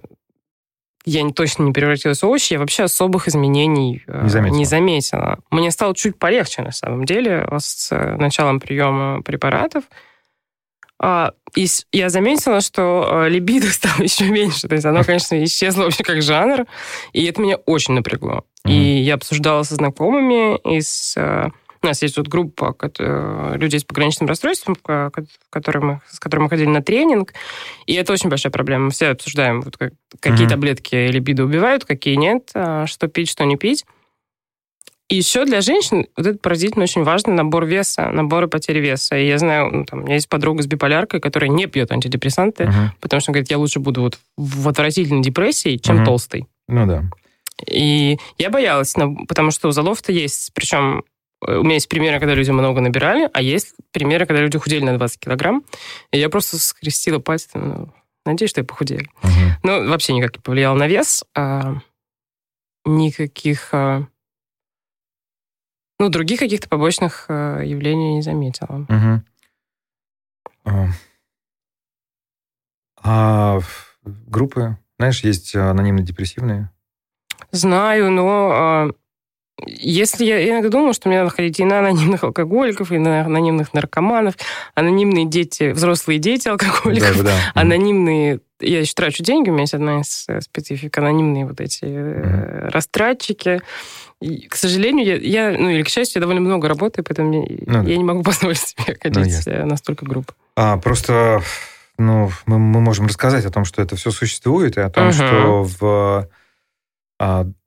я 1.06 1.30
точно 1.30 1.64
не 1.64 1.72
превратилась 1.72 2.22
в 2.22 2.26
овощи, 2.26 2.54
я 2.54 2.60
вообще 2.60 2.84
особых 2.84 3.28
изменений 3.28 4.04
а, 4.08 4.24
не 4.24 4.30
заметила. 4.30 4.58
не 4.58 4.66
заметила. 4.66 5.40
Мне 5.50 5.72
стало 5.72 5.96
чуть 5.96 6.20
полегче, 6.20 6.62
на 6.62 6.72
самом 6.72 7.06
деле, 7.06 7.48
с 7.58 7.96
началом 8.18 8.60
приема 8.60 9.22
препаратов. 9.22 9.86
А, 9.90 10.11
и 11.56 11.68
я 11.92 12.10
заметила, 12.10 12.62
что 12.62 13.26
либидо 13.28 13.68
стало 13.72 14.04
еще 14.04 14.30
меньше. 14.30 14.68
То 14.68 14.76
есть 14.76 14.86
оно, 14.86 15.04
конечно, 15.04 15.44
исчезло 15.44 15.84
вообще 15.84 16.04
как 16.04 16.22
жанр. 16.22 16.66
И 17.14 17.26
это 17.26 17.42
меня 17.42 17.58
очень 17.58 17.94
напрягло. 17.94 18.44
Mm-hmm. 18.66 18.72
И 18.72 19.02
я 19.02 19.16
обсуждала 19.16 19.64
со 19.64 19.76
знакомыми 19.76 20.58
из 20.78 21.18
у 21.84 21.88
нас 21.88 22.02
есть 22.02 22.18
вот 22.18 22.28
группа 22.28 22.76
людей 23.56 23.80
с 23.80 23.84
пограничным 23.84 24.28
расстройством, 24.30 24.76
которые 25.50 25.84
мы, 25.84 26.02
с 26.10 26.20
которыми 26.20 26.44
мы 26.44 26.50
ходили 26.50 26.70
на 26.70 26.84
тренинг, 26.84 27.34
и 27.88 27.94
это 27.94 28.14
очень 28.14 28.30
большая 28.30 28.52
проблема. 28.52 28.86
Мы 28.86 28.92
все 28.92 29.08
обсуждаем, 29.08 29.62
вот, 29.62 29.78
как, 29.78 29.94
какие 30.20 30.46
mm-hmm. 30.46 30.50
таблетки 30.50 31.08
либидо 31.08 31.44
убивают, 31.44 31.86
какие 31.86 32.16
нет, 32.16 32.52
а, 32.54 32.86
что 32.86 33.08
пить, 33.08 33.30
что 33.30 33.46
не 33.46 33.58
пить. 33.58 33.86
И 35.12 35.16
еще 35.18 35.46
для 35.46 35.62
женщин 35.62 36.08
вот 36.18 36.26
это 36.26 36.38
поразительно 36.40 36.84
очень 36.84 37.04
важный 37.04 37.34
набор 37.34 37.66
веса, 37.66 38.10
наборы 38.10 38.48
потери 38.48 38.80
веса. 38.80 39.18
И 39.18 39.28
я 39.28 39.38
знаю, 39.38 39.70
ну, 39.72 39.86
там, 39.86 40.00
у 40.00 40.04
меня 40.04 40.16
есть 40.16 40.30
подруга 40.30 40.64
с 40.64 40.68
биполяркой, 40.68 41.20
которая 41.20 41.50
не 41.50 41.68
пьет 41.68 41.92
антидепрессанты, 41.92 42.64
uh-huh. 42.64 42.90
потому 43.00 43.22
что 43.22 43.32
говорит, 43.32 43.52
я 43.52 43.58
лучше 43.58 43.80
буду 43.80 44.02
вот 44.02 44.20
в 44.38 44.68
отвратительной 44.68 45.22
депрессии, 45.22 45.78
чем 45.78 46.00
uh-huh. 46.02 46.06
толстый. 46.06 46.48
Ну 46.68 46.88
да. 46.88 47.04
И 47.68 48.18
я 48.38 48.50
боялась, 48.50 48.96
потому 49.28 49.52
что 49.52 49.68
у 49.68 49.72
залов-то 49.72 50.12
есть, 50.12 50.52
причем 50.54 51.04
Э, 51.46 51.58
у 51.58 51.64
меня 51.64 51.76
есть 51.76 51.90
примеры, 51.90 52.20
когда 52.20 52.34
люди 52.34 52.52
много 52.52 52.82
набирали, 52.82 53.30
а 53.34 53.42
есть 53.42 53.74
примеры, 53.92 54.26
когда 54.26 54.42
люди 54.42 54.58
худели 54.58 54.84
на 54.84 54.98
20 54.98 55.20
килограмм. 55.20 55.64
И 56.12 56.20
я 56.20 56.30
просто 56.30 56.60
скрестила 56.60 57.20
пальцы. 57.20 57.50
Ну, 57.56 57.94
надеюсь, 58.26 58.52
что 58.52 58.62
я 58.62 58.66
похудели. 58.66 59.10
Угу. 59.24 59.32
Ну, 59.64 59.90
вообще 59.90 60.14
никак 60.14 60.36
не 60.36 60.42
повлиял 60.42 60.76
на 60.76 60.88
вес. 60.88 61.24
А, 61.36 61.76
никаких... 62.86 63.70
А, 63.74 64.08
ну, 66.02 66.10
других 66.10 66.40
каких-то 66.40 66.68
побочных 66.68 67.26
а, 67.30 67.62
явлений 67.62 68.16
не 68.16 68.24
заметила. 68.24 68.88
Угу. 68.90 69.24
А, 70.66 70.88
а 73.04 73.60
группы, 74.04 74.78
знаешь, 74.98 75.24
есть 75.24 75.56
анонимно-депрессивные? 75.56 76.72
Знаю, 77.52 78.10
но 78.10 78.52
а, 78.52 78.90
если 79.68 80.26
я, 80.26 80.50
иногда 80.50 80.70
думаю, 80.70 80.94
что 80.94 81.08
мне 81.08 81.20
надо 81.20 81.30
ходить 81.30 81.60
и 81.60 81.66
на 81.66 81.80
анонимных 81.80 82.24
алкоголиков, 82.24 82.92
и 82.92 82.98
на 82.98 83.22
анонимных 83.24 83.74
наркоманов, 83.74 84.36
анонимные 84.74 85.26
дети, 85.26 85.72
взрослые 85.72 86.18
дети 86.18 86.48
алкоголиков, 86.48 87.18
да, 87.18 87.24
да. 87.24 87.38
анонимные... 87.54 88.40
Я 88.62 88.80
еще 88.80 88.94
трачу 88.94 89.24
деньги, 89.24 89.50
у 89.50 89.54
меня 89.54 89.64
есть 89.64 89.74
одна 89.74 90.02
из 90.02 90.26
э, 90.28 90.42
специфик, 90.42 90.98
анонимные 90.98 91.46
вот 91.46 91.60
эти 91.60 91.84
mm. 91.84 92.70
растратчики. 92.70 93.62
И, 94.22 94.48
к 94.48 94.56
сожалению, 94.56 95.06
я, 95.06 95.16
я, 95.52 95.58
ну 95.58 95.70
или 95.70 95.84
к 95.84 95.90
счастью, 95.90 96.20
я 96.20 96.22
довольно 96.22 96.42
много 96.42 96.68
работаю, 96.68 97.04
поэтому 97.04 97.32
ну, 97.32 97.46
я 97.48 97.84
да. 97.84 97.84
не 97.84 98.04
могу 98.04 98.24
позволить 98.24 98.60
себе 98.60 98.98
ну, 99.04 99.14
ходить 99.14 99.44
ну, 99.46 99.66
на 99.66 99.78
столько 99.78 100.06
групп. 100.06 100.32
А, 100.56 100.78
просто 100.78 101.42
ну, 101.98 102.32
мы, 102.46 102.60
мы 102.60 102.82
можем 102.82 103.08
рассказать 103.08 103.46
о 103.46 103.52
том, 103.52 103.66
что 103.66 103.82
это 103.82 103.96
все 103.96 104.12
существует, 104.12 104.78
и 104.78 104.82
о 104.82 104.90
том, 104.90 105.08
угу. 105.08 105.14
что 105.14 105.64
в 105.64 106.30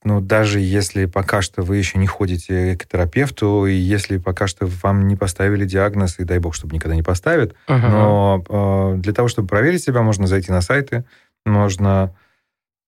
ну, 0.03 0.21
даже 0.21 0.59
если 0.59 1.07
пока 1.07 1.41
что 1.41 1.63
вы 1.63 1.77
еще 1.77 1.99
не 1.99 2.09
ходите 2.09 2.77
к 2.77 2.89
терапевту, 2.89 3.67
и 3.67 3.75
если 3.75 4.19
пока 4.19 4.49
что 4.49 4.67
вам 4.83 5.07
не 5.07 5.15
поставили 5.15 5.65
диагноз, 5.65 6.19
и 6.19 6.25
дай 6.25 6.41
бог, 6.41 6.57
чтобы 6.57 6.75
никогда 6.75 6.97
не 6.97 7.05
поставят, 7.05 7.55
uh-huh. 7.69 7.89
но 7.89 8.45
э, 8.49 8.97
для 8.99 9.13
того, 9.13 9.29
чтобы 9.29 9.47
проверить 9.47 9.85
себя, 9.85 10.03
можно 10.03 10.27
зайти 10.27 10.51
на 10.51 10.61
сайты, 10.61 11.05
можно 11.47 12.17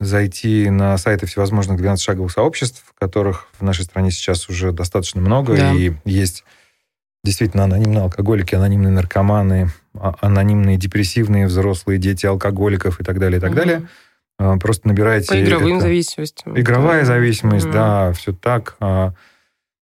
зайти 0.01 0.69
на 0.69 0.99
сайты 0.99 1.27
всевозможных 1.27 1.81
12-шаговых 1.81 2.31
сообществ, 2.31 2.83
которых 2.99 3.47
в 3.61 3.63
нашей 3.63 3.85
стране 3.85 4.11
сейчас 4.11 4.49
уже 4.49 4.73
достаточно 4.73 5.21
много, 5.21 5.57
да. 5.57 5.73
и 5.73 5.93
есть 6.05 6.45
действительно 7.23 7.63
анонимные 7.65 8.03
алкоголики, 8.03 8.57
анонимные 8.57 8.91
наркоманы, 8.91 9.71
а, 9.95 10.17
анонимные 10.21 10.79
депрессивные 10.79 11.47
взрослые 11.47 11.99
дети 11.99 12.27
алкоголиков 12.27 13.01
и 13.01 13.05
так 13.05 13.21
далее, 13.21 13.39
и 13.39 13.41
так 13.41 13.53
uh-huh. 13.53 13.55
далее. 13.55 13.89
А, 14.39 14.57
просто 14.59 14.89
набираете... 14.89 15.29
По 15.29 15.43
игровым 15.43 15.77
это, 15.77 15.87
зависимостям. 15.87 16.59
Игровая 16.59 17.01
да. 17.01 17.07
зависимость, 17.07 17.67
mm-hmm. 17.67 17.73
да, 17.73 18.13
все 18.13 18.33
так. 18.33 18.77
А, 18.81 19.13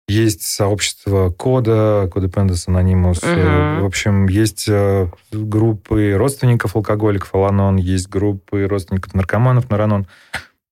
есть 0.08 0.44
сообщество 0.44 1.30
кода, 1.30 2.10
Codependence 2.14 2.68
Anonymous. 2.68 3.24
Mm-hmm. 3.24 3.82
В 3.82 3.86
общем, 3.86 4.28
есть 4.28 4.66
э, 4.68 5.08
группы 5.32 6.14
родственников 6.16 6.76
алкоголиков, 6.76 7.34
Аланон, 7.34 7.78
есть 7.78 8.10
группы 8.10 8.68
родственников 8.68 9.14
наркоманов, 9.14 9.70
Наранон. 9.70 10.08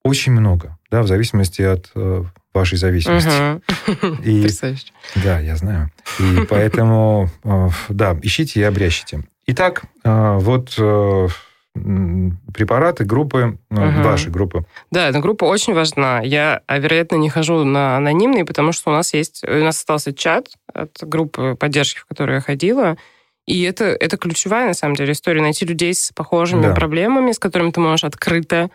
Очень 0.04 0.34
много, 0.34 0.78
да, 0.90 1.02
в 1.02 1.08
зависимости 1.08 1.62
от 1.62 1.92
э, 1.96 2.24
вашей 2.54 2.78
зависимости. 2.78 3.30
Uh-huh. 3.30 4.24
И, 4.24 4.42
Да, 5.24 5.40
я 5.40 5.56
знаю. 5.56 5.92
И 6.20 6.46
поэтому, 6.50 7.30
да, 7.90 8.18
ищите 8.22 8.60
и 8.60 8.64
обрящите. 8.64 9.24
Итак, 9.46 9.84
вот 10.04 10.76
препараты, 11.74 13.06
группы, 13.06 13.58
ну, 13.70 13.88
угу. 13.88 14.02
ваши 14.02 14.30
группы. 14.30 14.66
Да, 14.92 15.08
эта 15.08 15.20
группа 15.20 15.46
очень 15.46 15.74
важна. 15.74 16.22
Я, 16.22 16.62
а, 16.68 16.80
вероятно, 16.80 17.16
не 17.16 17.30
хожу 17.30 17.64
на 17.64 17.98
анонимные, 17.98 18.46
потому 18.46 18.72
что 18.74 18.92
у 18.92 18.94
нас 18.94 19.14
есть, 19.14 19.44
у 19.48 19.64
нас 19.64 19.78
остался 19.78 20.14
чат 20.14 20.50
от 20.74 20.98
группы 21.02 21.56
поддержки, 21.58 22.00
в 22.00 22.06
которую 22.06 22.36
я 22.36 22.42
ходила, 22.42 22.98
и 23.48 23.64
это, 23.64 23.86
это 23.86 24.18
ключевая, 24.18 24.68
на 24.68 24.74
самом 24.74 24.96
деле, 24.96 25.14
история. 25.14 25.42
Найти 25.42 25.66
людей 25.66 25.94
с 25.94 26.12
похожими 26.14 26.64
да. 26.64 26.74
проблемами, 26.74 27.32
с 27.32 27.40
которыми 27.40 27.72
ты 27.72 27.80
можешь 27.80 28.04
открыто 28.04 28.70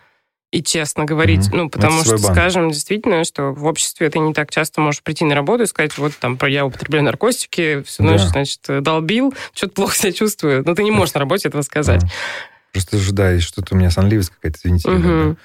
и 0.51 0.63
честно 0.63 1.05
говорить. 1.05 1.47
Угу. 1.49 1.57
Ну, 1.57 1.69
потому 1.69 2.03
что, 2.03 2.17
банк. 2.17 2.31
скажем, 2.31 2.71
действительно, 2.71 3.23
что 3.23 3.51
в 3.53 3.65
обществе 3.65 4.09
ты 4.09 4.19
не 4.19 4.33
так 4.33 4.49
часто 4.49 4.81
можешь 4.81 5.03
прийти 5.03 5.25
на 5.25 5.35
работу 5.35 5.63
и 5.63 5.67
сказать, 5.67 5.97
вот 5.97 6.13
там, 6.17 6.37
я 6.47 6.65
употребляю 6.65 7.05
наркотики, 7.05 7.81
всю 7.83 8.03
ночь, 8.03 8.21
да. 8.21 8.27
значит, 8.27 8.61
долбил, 8.81 9.33
что-то 9.53 9.73
плохо 9.73 9.95
себя 9.95 10.11
чувствую. 10.11 10.63
Но 10.65 10.75
ты 10.75 10.83
не 10.83 10.91
можешь 10.91 11.13
на 11.13 11.19
работе 11.19 11.47
этого 11.47 11.61
сказать. 11.61 12.01
Да. 12.01 12.09
Просто 12.77 12.97
ожидаю, 12.97 13.41
что-то 13.41 13.75
у 13.75 13.77
меня 13.77 13.89
сонливость 13.89 14.29
какая-то, 14.29 14.59
извините. 14.59 14.89
Угу. 14.89 15.37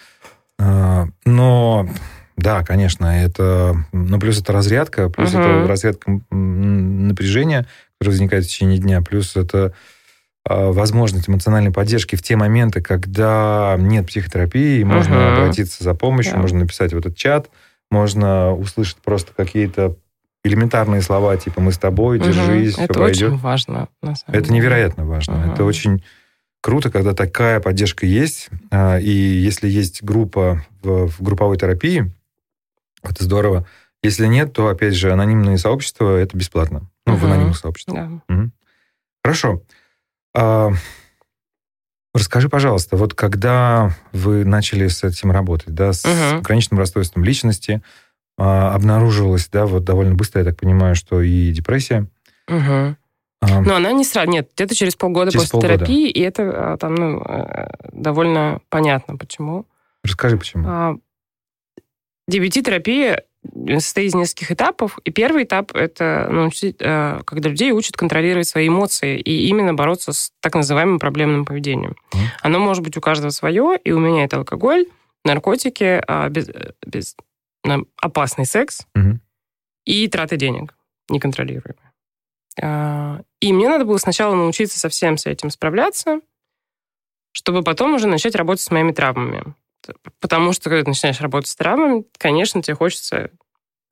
Но 1.25 1.89
да, 2.37 2.63
конечно, 2.63 3.07
это... 3.07 3.77
Ну, 3.93 4.19
плюс 4.19 4.41
это 4.41 4.53
разрядка, 4.53 5.09
плюс 5.09 5.33
угу. 5.33 5.43
это 5.43 5.67
разрядка 5.69 6.21
напряжения, 6.31 7.67
которое 7.99 8.13
возникает 8.13 8.45
в 8.45 8.49
течение 8.49 8.79
дня, 8.79 9.01
плюс 9.01 9.37
это 9.37 9.73
а, 10.49 10.73
возможность 10.73 11.29
эмоциональной 11.29 11.71
поддержки 11.71 12.17
в 12.17 12.23
те 12.23 12.37
моменты, 12.37 12.81
когда 12.81 13.77
нет 13.79 14.07
психотерапии, 14.07 14.83
можно 14.83 15.35
обратиться 15.35 15.85
за 15.85 15.95
помощью, 15.95 16.35
да. 16.35 16.41
можно 16.41 16.61
написать 16.61 16.93
в 16.93 16.99
этот 16.99 17.17
чат, 17.17 17.49
можно 17.91 18.53
услышать 18.53 18.97
просто 18.97 19.33
какие-то 19.37 19.97
элементарные 20.45 21.03
слова, 21.03 21.37
типа 21.37 21.61
«мы 21.61 21.71
с 21.71 21.79
тобой, 21.79 22.19
держись, 22.19 22.75
угу. 22.75 22.83
Это 22.83 22.95
все 22.95 23.03
очень 23.05 23.37
важно. 23.37 23.89
это 24.27 24.53
невероятно 24.53 25.05
важно. 25.05 25.35
Угу. 25.35 25.53
Это 25.53 25.65
очень 25.65 26.03
круто, 26.63 26.91
когда 26.91 27.13
такая 27.13 27.61
поддержка 27.61 28.07
есть. 28.07 28.49
А, 28.71 28.99
и 28.99 29.11
если 29.11 29.69
есть 29.69 30.03
группа 30.03 30.65
в, 30.83 31.09
в 31.09 31.23
групповой 31.23 31.59
терапии, 31.59 32.11
это 33.03 33.25
здорово. 33.25 33.67
Если 34.03 34.27
нет, 34.27 34.53
то, 34.53 34.69
опять 34.69 34.95
же, 34.95 35.13
анонимные 35.13 35.59
сообщества— 35.59 36.17
это 36.19 36.37
бесплатно. 36.37 36.89
Ну, 37.07 37.15
угу. 37.15 37.23
в 37.23 37.25
анонимных 37.27 37.59
сообществах. 37.59 37.97
Да. 37.97 38.35
Угу. 38.35 38.51
Хорошо. 39.25 39.63
А, 40.35 40.71
расскажи, 42.15 42.49
пожалуйста, 42.49 42.97
вот 42.97 43.15
когда 43.15 43.95
вы 44.13 44.45
начали 44.45 44.87
с 44.87 45.05
этим 45.05 45.31
работать, 45.31 45.75
да, 45.75 45.93
с 45.93 46.05
угу. 46.05 46.39
ограниченным 46.39 46.79
расстройством 46.79 47.25
личности, 47.25 47.83
а, 48.39 48.75
обнаружилось, 48.75 49.49
да, 49.49 49.67
вот 49.67 49.85
довольно 49.85 50.15
быстро, 50.15 50.41
я 50.41 50.45
так 50.45 50.59
понимаю, 50.59 50.95
что 50.95 51.21
и 51.21 51.53
депрессия. 51.53 52.07
Угу. 52.49 52.97
Но 53.43 53.77
она 53.77 53.93
не 53.93 54.05
сразу, 54.05 54.31
нет, 54.31 54.51
где-то 54.55 54.75
через 54.75 54.95
полгода 54.95 55.31
через 55.31 55.51
после 55.51 55.61
полгода. 55.61 55.85
терапии, 55.85 56.11
и 56.11 56.21
это 56.21 56.73
а, 56.73 56.77
там, 56.77 56.95
ну, 56.95 57.23
э, 57.23 57.69
довольно 57.93 58.61
понятно, 58.69 59.17
почему. 59.17 59.67
Расскажи, 60.05 60.37
почему. 60.37 60.65
А, 60.69 60.97
DBT-терапия 62.31 63.25
состоит 63.79 64.11
из 64.11 64.15
нескольких 64.15 64.53
этапов, 64.53 64.99
и 65.05 65.11
первый 65.11 65.43
этап— 65.45 65.73
это 65.75 66.29
научить, 66.31 66.77
э, 66.79 67.21
когда 67.25 67.49
людей 67.49 67.73
учат 67.73 67.97
контролировать 67.97 68.47
свои 68.47 68.69
эмоции 68.69 69.19
и 69.19 69.49
именно 69.49 69.75
бороться 69.75 70.13
с 70.13 70.33
так 70.41 70.55
называемым 70.55 71.01
проблемным 71.01 71.45
поведением. 71.45 71.97
Mm. 72.13 72.19
Оно 72.43 72.59
может 72.61 72.85
быть 72.85 72.97
у 72.97 73.01
каждого 73.01 73.31
свое, 73.31 73.77
и 73.83 73.91
у 73.91 73.99
меня 73.99 74.25
это 74.25 74.37
алкоголь, 74.37 74.87
наркотики, 75.25 76.03
а, 76.07 76.29
без, 76.29 76.49
э, 76.49 76.73
без, 76.87 77.17
опасный 77.97 78.45
секс 78.45 78.87
mm-hmm. 78.97 79.19
и 79.85 80.09
траты 80.09 80.37
денег 80.37 80.75
неконтролируемые. 81.09 81.82
А, 82.61 83.21
и 83.41 83.53
мне 83.53 83.69
надо 83.69 83.85
было 83.85 83.99
сначала 83.99 84.35
научиться 84.35 84.79
совсем 84.79 85.17
с 85.17 85.27
этим 85.27 85.51
справляться, 85.51 86.21
чтобы 87.33 87.63
потом 87.63 87.95
уже 87.95 88.07
начать 88.07 88.35
работать 88.35 88.63
с 88.63 88.71
моими 88.71 88.93
травмами. 88.93 89.55
Потому 90.21 90.53
что, 90.53 90.71
когда 90.71 90.85
ты 90.85 90.91
начинаешь 90.91 91.21
работать 91.21 91.49
с 91.49 91.57
травмами, 91.57 92.05
конечно, 92.19 92.63
тебе 92.63 92.77
хочется... 92.77 93.31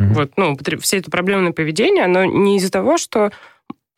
Mm-hmm. 0.00 0.14
Вот, 0.14 0.32
ну, 0.36 0.56
все 0.80 0.98
это 0.98 1.10
проблемное 1.10 1.52
поведение, 1.52 2.04
оно 2.04 2.24
не 2.24 2.56
из-за 2.56 2.70
того, 2.70 2.96
что 2.96 3.32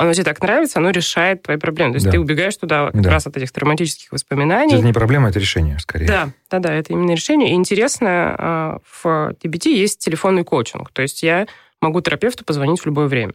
оно 0.03 0.13
тебе 0.15 0.25
так 0.25 0.41
нравится, 0.41 0.81
оно 0.81 0.91
решает 0.91 1.43
твои 1.43 1.59
проблемы. 1.59 1.93
То 1.93 1.97
есть 1.97 2.07
да. 2.07 2.13
ты 2.13 2.19
убегаешь 2.19 2.57
туда 2.57 2.91
как 2.91 3.01
да. 3.01 3.11
раз 3.11 3.27
от 3.27 3.37
этих 3.37 3.53
травматических 3.53 4.11
воспоминаний. 4.11 4.75
Это 4.75 4.85
не 4.85 4.93
проблема, 4.93 5.29
это 5.29 5.39
решение, 5.39 5.79
скорее. 5.79 6.07
Да, 6.07 6.31
да, 6.51 6.59
да, 6.59 6.75
это 6.75 6.93
именно 6.93 7.13
решение. 7.13 7.53
И 7.53 7.55
интересно, 7.55 8.35
а, 8.37 8.79
в 8.85 9.35
TBT 9.41 9.73
есть 9.73 10.01
телефонный 10.01 10.43
коучинг. 10.43 10.91
То 10.91 11.03
есть 11.03 11.23
я 11.23 11.47
могу 11.81 12.01
терапевту 12.01 12.45
позвонить 12.45 12.81
в 12.81 12.87
любое 12.87 13.07
время. 13.07 13.35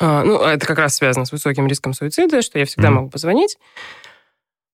А, 0.00 0.24
ну, 0.24 0.40
это 0.40 0.66
как 0.66 0.78
раз 0.78 0.96
связано 0.96 1.26
с 1.26 1.32
высоким 1.32 1.66
риском 1.66 1.92
суицида, 1.92 2.42
что 2.42 2.58
я 2.58 2.64
всегда 2.64 2.88
mm-hmm. 2.88 2.92
могу 2.92 3.10
позвонить, 3.10 3.58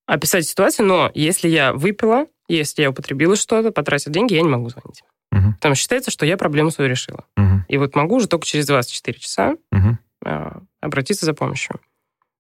описать 0.07 0.47
ситуацию, 0.47 0.87
но 0.87 1.11
если 1.15 1.49
я 1.49 1.73
выпила, 1.73 2.27
если 2.49 2.83
я 2.83 2.91
употребила 2.91 3.35
что-то, 3.35 3.73
потратила 3.73 4.15
деньги, 4.15 4.35
я 4.35 4.43
не 4.43 4.49
могу 4.49 4.69
звонить. 4.69 5.03
Mm-hmm. 5.35 5.55
Потому 5.55 5.75
что 5.75 5.83
считается, 5.83 6.11
что 6.13 6.25
я 6.25 6.37
проблему 6.37 6.71
свою 6.71 6.89
решила. 6.89 7.25
Mm-hmm. 7.37 7.59
И 7.69 7.77
вот 7.77 7.97
могу 7.97 8.17
уже 8.17 8.29
только 8.29 8.47
через 8.47 8.67
24 8.67 9.19
часа 9.19 9.57
mm-hmm. 9.75 9.95
а, 10.25 10.63
обратиться 10.81 11.27
за 11.27 11.35
помощью. 11.35 11.81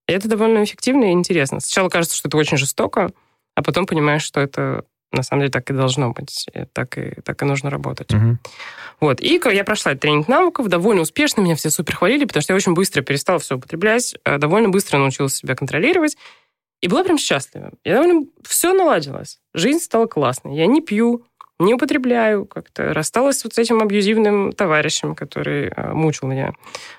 И 0.06 0.12
это 0.12 0.28
довольно 0.28 0.62
эффективно 0.62 1.06
и 1.06 1.12
интересно. 1.12 1.58
Сначала 1.58 1.88
кажется, 1.88 2.16
что 2.16 2.28
это 2.28 2.36
очень 2.36 2.56
жестоко, 2.56 3.10
а 3.56 3.62
потом 3.62 3.86
понимаешь, 3.86 4.22
что 4.22 4.40
это 4.40 4.84
на 5.16 5.22
самом 5.22 5.42
деле 5.42 5.50
так 5.50 5.68
и 5.70 5.74
должно 5.74 6.12
быть, 6.12 6.46
так 6.72 6.98
и, 6.98 7.20
так 7.22 7.42
и 7.42 7.44
нужно 7.44 7.70
работать. 7.70 8.12
Угу. 8.12 8.38
Вот. 9.00 9.20
И 9.20 9.40
я 9.52 9.64
прошла 9.64 9.94
тренинг 9.94 10.28
навыков 10.28 10.68
довольно 10.68 11.02
успешно, 11.02 11.40
меня 11.40 11.56
все 11.56 11.70
супер 11.70 11.96
хвалили, 11.96 12.24
потому 12.24 12.42
что 12.42 12.52
я 12.52 12.56
очень 12.56 12.74
быстро 12.74 13.02
перестала 13.02 13.38
все 13.38 13.56
употреблять, 13.56 14.14
э, 14.24 14.38
довольно 14.38 14.68
быстро 14.68 14.98
научилась 14.98 15.34
себя 15.34 15.54
контролировать, 15.54 16.16
и 16.80 16.88
была 16.88 17.04
прям 17.04 17.18
счастлива. 17.18 17.72
Я 17.84 17.94
довольно... 17.94 18.26
Все 18.44 18.72
наладилось. 18.72 19.40
Жизнь 19.54 19.80
стала 19.80 20.06
классной. 20.06 20.56
Я 20.56 20.66
не 20.66 20.80
пью, 20.80 21.24
не 21.58 21.74
употребляю, 21.74 22.44
как-то 22.44 22.92
рассталась 22.92 23.42
вот 23.44 23.54
с 23.54 23.58
этим 23.58 23.80
абьюзивным 23.80 24.52
товарищем, 24.52 25.14
который 25.14 25.68
э, 25.68 25.92
мучил 25.92 26.28
меня 26.28 26.52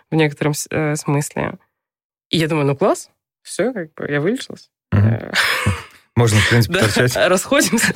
в 0.10 0.16
некотором 0.16 0.54
э, 0.70 0.96
смысле. 0.96 1.58
И 2.30 2.38
я 2.38 2.48
думаю, 2.48 2.66
ну 2.66 2.76
класс, 2.76 3.10
все, 3.44 3.72
как 3.72 3.94
бы 3.94 4.08
я 4.10 4.20
вылечилась. 4.20 4.70
Угу. 4.92 5.32
Можно, 6.18 6.40
в 6.40 6.50
принципе, 6.50 6.80
торчать. 6.80 7.16
Расходимся. 7.16 7.94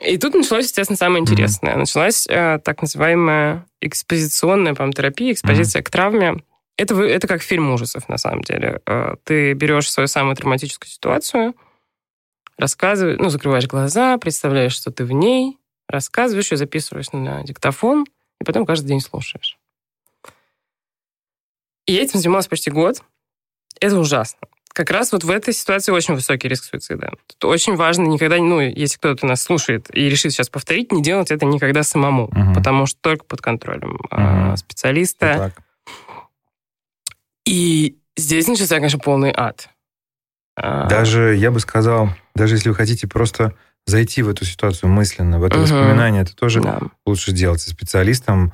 И 0.00 0.16
тут 0.16 0.34
началось, 0.34 0.64
естественно, 0.64 0.96
самое 0.96 1.20
интересное. 1.20 1.74
Mm-hmm. 1.74 1.78
Началась 1.78 2.26
э, 2.26 2.58
так 2.64 2.80
называемая 2.80 3.66
экспозиционная, 3.82 4.74
по 4.74 4.90
терапия, 4.90 5.32
экспозиция 5.32 5.80
mm-hmm. 5.80 5.84
к 5.84 5.90
травме. 5.90 6.44
Это, 6.78 6.98
это 6.98 7.28
как 7.28 7.42
фильм 7.42 7.70
ужасов, 7.72 8.08
на 8.08 8.16
самом 8.16 8.40
деле. 8.40 8.80
Э, 8.86 9.16
ты 9.24 9.52
берешь 9.52 9.90
свою 9.90 10.06
самую 10.06 10.34
травматическую 10.34 10.88
ситуацию, 10.88 11.54
рассказываешь, 12.56 13.18
ну, 13.18 13.28
закрываешь 13.28 13.66
глаза, 13.66 14.16
представляешь, 14.16 14.72
что 14.72 14.90
ты 14.90 15.04
в 15.04 15.12
ней, 15.12 15.58
рассказываешь 15.88 16.50
ее, 16.50 16.56
записываешь 16.56 17.12
на 17.12 17.44
диктофон, 17.44 18.06
и 18.40 18.44
потом 18.44 18.64
каждый 18.64 18.86
день 18.86 19.00
слушаешь. 19.02 19.58
И 21.84 21.92
я 21.92 22.00
этим 22.00 22.18
занималась 22.18 22.48
почти 22.48 22.70
год. 22.70 23.02
Это 23.78 23.98
ужасно 23.98 24.38
как 24.72 24.90
раз 24.90 25.12
вот 25.12 25.24
в 25.24 25.30
этой 25.30 25.52
ситуации 25.52 25.92
очень 25.92 26.14
высокий 26.14 26.48
риск 26.48 26.64
суицида. 26.64 27.12
Тут 27.26 27.44
очень 27.50 27.76
важно 27.76 28.04
никогда, 28.04 28.36
ну, 28.38 28.60
если 28.60 28.96
кто-то 28.96 29.26
нас 29.26 29.42
слушает 29.42 29.86
и 29.94 30.08
решит 30.08 30.32
сейчас 30.32 30.48
повторить, 30.48 30.92
не 30.92 31.02
делать 31.02 31.30
это 31.30 31.44
никогда 31.44 31.82
самому, 31.82 32.24
угу. 32.24 32.54
потому 32.54 32.86
что 32.86 32.98
только 33.00 33.24
под 33.24 33.40
контролем 33.40 33.98
угу. 34.10 34.56
специалиста. 34.56 35.52
И 37.46 37.96
здесь 38.16 38.46
начался, 38.46 38.76
конечно, 38.76 38.98
полный 38.98 39.32
ад. 39.36 39.68
А. 40.56 40.86
Даже, 40.88 41.34
я 41.36 41.50
бы 41.50 41.58
сказал, 41.60 42.10
даже 42.34 42.54
если 42.54 42.68
вы 42.68 42.74
хотите 42.74 43.08
просто 43.08 43.54
зайти 43.86 44.22
в 44.22 44.28
эту 44.28 44.44
ситуацию 44.44 44.90
мысленно, 44.90 45.38
в 45.38 45.44
это 45.44 45.56
угу. 45.56 45.62
воспоминание, 45.62 46.22
это 46.22 46.36
тоже 46.36 46.60
да. 46.60 46.80
лучше 47.06 47.32
сделать 47.32 47.60
со 47.60 47.70
специалистом, 47.70 48.52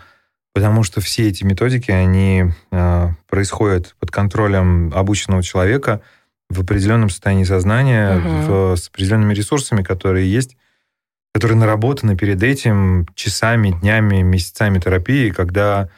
потому 0.56 0.84
что 0.84 1.02
все 1.02 1.28
эти 1.28 1.44
методики, 1.44 1.90
они 1.90 2.44
э, 2.72 3.08
происходят 3.28 3.94
под 4.00 4.10
контролем 4.10 4.90
обученного 4.94 5.42
человека 5.42 6.00
в 6.48 6.62
определенном 6.62 7.10
состоянии 7.10 7.44
сознания, 7.44 8.12
uh-huh. 8.16 8.72
в, 8.72 8.76
с 8.78 8.88
определенными 8.88 9.34
ресурсами, 9.34 9.82
которые 9.82 10.32
есть, 10.32 10.56
которые 11.34 11.58
наработаны 11.58 12.16
перед 12.16 12.42
этим 12.42 13.06
часами, 13.14 13.72
днями, 13.82 14.22
месяцами 14.22 14.78
терапии, 14.78 15.28
когда 15.28 15.90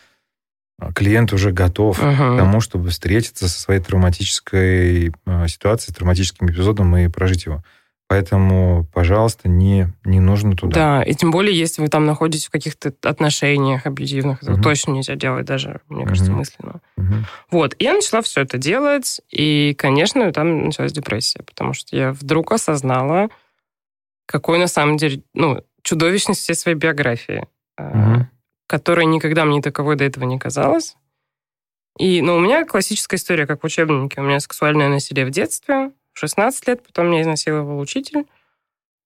клиент 0.93 1.33
уже 1.33 1.53
готов 1.53 2.03
uh-huh. 2.03 2.35
к 2.35 2.39
тому, 2.39 2.61
чтобы 2.61 2.89
встретиться 2.89 3.49
со 3.49 3.61
своей 3.61 3.81
травматической 3.81 5.13
э, 5.25 5.47
ситуацией, 5.47 5.95
травматическим 5.95 6.49
эпизодом 6.49 6.97
и 6.97 7.07
прожить 7.07 7.47
его. 7.47 7.63
Поэтому, 8.09 8.87
пожалуйста, 8.95 9.51
не, 9.51 9.89
не 10.05 10.19
нужно 10.19 10.57
туда. 10.57 10.75
Да, 10.75 11.03
и 11.03 11.13
тем 11.13 11.31
более, 11.31 11.57
если 11.57 11.83
вы 11.83 11.89
там 11.89 12.07
находитесь 12.07 12.47
в 12.47 12.51
каких-то 12.51 12.95
отношениях 13.03 13.85
абьюзивных, 13.85 14.43
это 14.43 14.55
угу. 14.55 14.63
точно 14.63 14.93
нельзя 14.93 15.15
делать 15.15 15.45
даже, 15.45 15.83
мне 15.91 16.01
угу. 16.01 16.09
кажется, 16.09 16.33
мысленно. 16.33 16.81
Угу. 16.97 17.15
Вот, 17.51 17.77
и 17.79 17.85
я 17.85 17.93
начала 17.93 18.23
все 18.23 18.41
это 18.41 18.57
делать, 18.57 19.21
и, 19.31 19.75
конечно, 19.77 20.33
там 20.33 20.65
началась 20.65 20.93
депрессия, 20.93 21.43
потому 21.43 21.75
что 21.75 21.95
я 21.95 22.13
вдруг 22.13 22.51
осознала, 22.51 23.29
какой 24.25 24.59
на 24.59 24.69
самом 24.69 24.97
деле, 24.97 25.23
ну, 25.35 25.63
чудовищность 25.83 26.41
всей 26.41 26.55
своей 26.55 26.79
биографии, 26.79 27.47
угу. 27.79 28.27
которая 28.67 29.05
никогда 29.05 29.45
мне 29.45 29.61
таковой 29.61 29.97
до 29.97 30.05
этого 30.05 30.25
не 30.25 30.39
казалась. 30.39 30.97
И, 31.99 32.23
ну, 32.23 32.37
у 32.37 32.41
меня 32.41 32.65
классическая 32.65 33.17
история, 33.17 33.47
как 33.47 33.63
в 33.63 33.67
учебнике. 33.67 34.21
У 34.21 34.25
меня 34.25 34.41
сексуальное 34.41 34.89
насилие 34.89 35.27
в 35.27 35.31
детстве, 35.31 35.91
16 36.19 36.67
лет, 36.69 36.87
потом 36.87 37.11
меня 37.11 37.23
изнасиловал 37.23 37.79
учитель. 37.79 38.27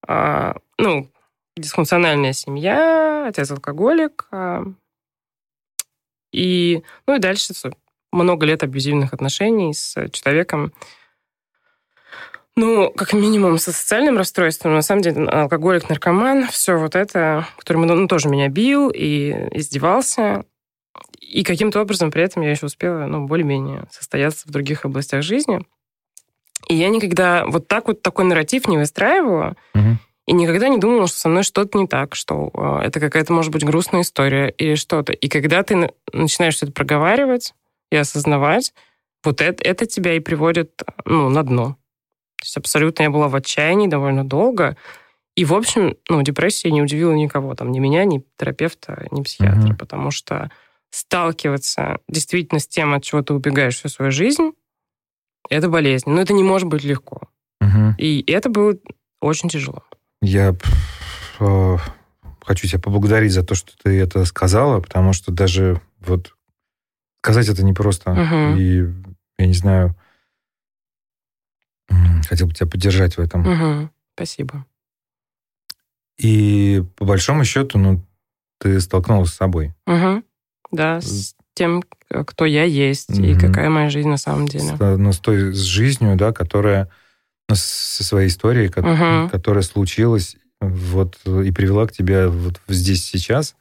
А, 0.06 0.56
ну, 0.78 1.08
дисфункциональная 1.56 2.32
семья, 2.32 3.26
отец 3.28 3.50
алкоголик. 3.50 4.26
А, 4.30 4.64
и, 6.32 6.82
ну 7.06 7.16
и 7.16 7.18
дальше 7.18 7.52
много 8.10 8.46
лет 8.46 8.62
абьюзивных 8.62 9.12
отношений 9.12 9.74
с 9.74 9.94
человеком, 10.10 10.72
ну, 12.54 12.90
как 12.90 13.14
минимум, 13.14 13.58
со 13.58 13.72
социальным 13.72 14.18
расстройством. 14.18 14.74
На 14.74 14.82
самом 14.82 15.02
деле, 15.02 15.24
алкоголик, 15.26 15.88
наркоман, 15.88 16.48
все 16.48 16.76
вот 16.76 16.94
это, 16.94 17.46
который 17.56 17.78
ну, 17.86 18.06
тоже 18.06 18.28
меня 18.28 18.48
бил 18.48 18.90
и 18.90 19.30
издевался. 19.52 20.44
И 21.20 21.44
каким-то 21.44 21.80
образом 21.80 22.10
при 22.10 22.22
этом 22.22 22.42
я 22.42 22.50
еще 22.50 22.66
успела, 22.66 23.06
ну, 23.06 23.26
более-менее 23.26 23.84
состояться 23.90 24.46
в 24.46 24.50
других 24.50 24.84
областях 24.84 25.22
жизни. 25.22 25.64
И 26.68 26.74
я 26.74 26.88
никогда 26.88 27.44
вот 27.46 27.68
так 27.68 27.88
вот 27.88 28.02
такой 28.02 28.24
нарратив 28.24 28.68
не 28.68 28.78
выстраивала. 28.78 29.56
Угу. 29.74 29.98
И 30.28 30.32
никогда 30.32 30.68
не 30.68 30.78
думала, 30.78 31.08
что 31.08 31.18
со 31.18 31.28
мной 31.28 31.42
что-то 31.42 31.76
не 31.78 31.86
так, 31.86 32.14
что 32.14 32.50
э, 32.54 32.86
это 32.86 33.00
какая-то, 33.00 33.32
может 33.32 33.50
быть, 33.52 33.64
грустная 33.64 34.02
история 34.02 34.48
или 34.50 34.76
что-то. 34.76 35.12
И 35.12 35.28
когда 35.28 35.62
ты 35.62 35.90
начинаешь 36.12 36.62
это 36.62 36.70
проговаривать 36.70 37.54
и 37.90 37.96
осознавать, 37.96 38.72
вот 39.24 39.40
это, 39.40 39.62
это 39.64 39.86
тебя 39.86 40.14
и 40.14 40.20
приводит 40.20 40.82
ну, 41.04 41.28
на 41.28 41.42
дно. 41.42 41.76
То 42.38 42.44
есть 42.44 42.56
абсолютно 42.56 43.04
я 43.04 43.10
была 43.10 43.28
в 43.28 43.34
отчаянии 43.34 43.88
довольно 43.88 44.24
долго. 44.24 44.76
И, 45.34 45.44
в 45.44 45.54
общем, 45.54 45.96
ну, 46.08 46.22
депрессия 46.22 46.70
не 46.70 46.82
удивила 46.82 47.12
никого, 47.12 47.54
там, 47.54 47.72
ни 47.72 47.78
меня, 47.78 48.04
ни 48.04 48.22
терапевта, 48.36 49.06
ни 49.10 49.22
психиатра, 49.22 49.72
mm 49.72 49.76
потому 49.76 50.10
что 50.10 50.50
сталкиваться 50.90 51.98
действительно 52.08 52.60
с 52.60 52.68
тем, 52.68 52.92
от 52.92 53.02
чего 53.02 53.22
ты 53.22 53.32
убегаешь 53.32 53.76
всю 53.76 53.88
свою 53.88 54.12
жизнь, 54.12 54.52
это 55.48 55.68
болезнь. 55.68 56.10
Но 56.10 56.20
это 56.20 56.32
не 56.32 56.42
может 56.42 56.68
быть 56.68 56.84
легко. 56.84 57.28
Угу. 57.60 57.94
И 57.98 58.24
это 58.30 58.48
было 58.48 58.74
очень 59.20 59.48
тяжело. 59.48 59.84
Я 60.20 60.54
э, 61.40 61.76
хочу 62.40 62.66
тебя 62.66 62.80
поблагодарить 62.80 63.32
за 63.32 63.44
то, 63.44 63.54
что 63.54 63.72
ты 63.82 63.98
это 64.00 64.24
сказала, 64.24 64.80
потому 64.80 65.12
что 65.12 65.32
даже 65.32 65.80
вот 66.00 66.34
сказать 67.22 67.48
это 67.48 67.64
непросто. 67.64 68.12
Угу. 68.12 68.58
И 68.58 68.92
я 69.38 69.46
не 69.46 69.54
знаю, 69.54 69.94
хотел 72.28 72.46
бы 72.46 72.54
тебя 72.54 72.66
поддержать 72.66 73.16
в 73.16 73.20
этом. 73.20 73.46
Угу. 73.46 73.90
Спасибо. 74.14 74.66
И 76.18 76.84
по 76.96 77.04
большому 77.04 77.44
счету, 77.44 77.78
ну, 77.78 78.04
ты 78.58 78.80
столкнулась 78.80 79.30
с 79.30 79.36
собой. 79.36 79.74
Угу. 79.86 80.22
Да, 80.72 81.00
с 81.00 81.34
тем, 81.54 81.82
кто 82.26 82.44
я 82.44 82.64
есть 82.64 83.10
mm-hmm. 83.10 83.26
и 83.26 83.38
какая 83.38 83.68
моя 83.70 83.90
жизнь 83.90 84.08
на 84.08 84.16
самом 84.16 84.48
деле. 84.48 84.76
С, 84.76 84.78
ну, 84.78 85.12
с 85.12 85.18
той 85.18 85.52
с 85.52 85.60
жизнью, 85.60 86.16
да, 86.16 86.32
которая 86.32 86.88
ну, 87.48 87.54
со 87.56 88.04
своей 88.04 88.28
историей, 88.28 88.68
mm-hmm. 88.68 89.30
которая 89.30 89.62
случилась 89.62 90.36
вот 90.60 91.18
и 91.26 91.50
привела 91.50 91.86
к 91.86 91.92
тебе 91.92 92.28
вот 92.28 92.60
здесь 92.68 93.04
сейчас. 93.04 93.56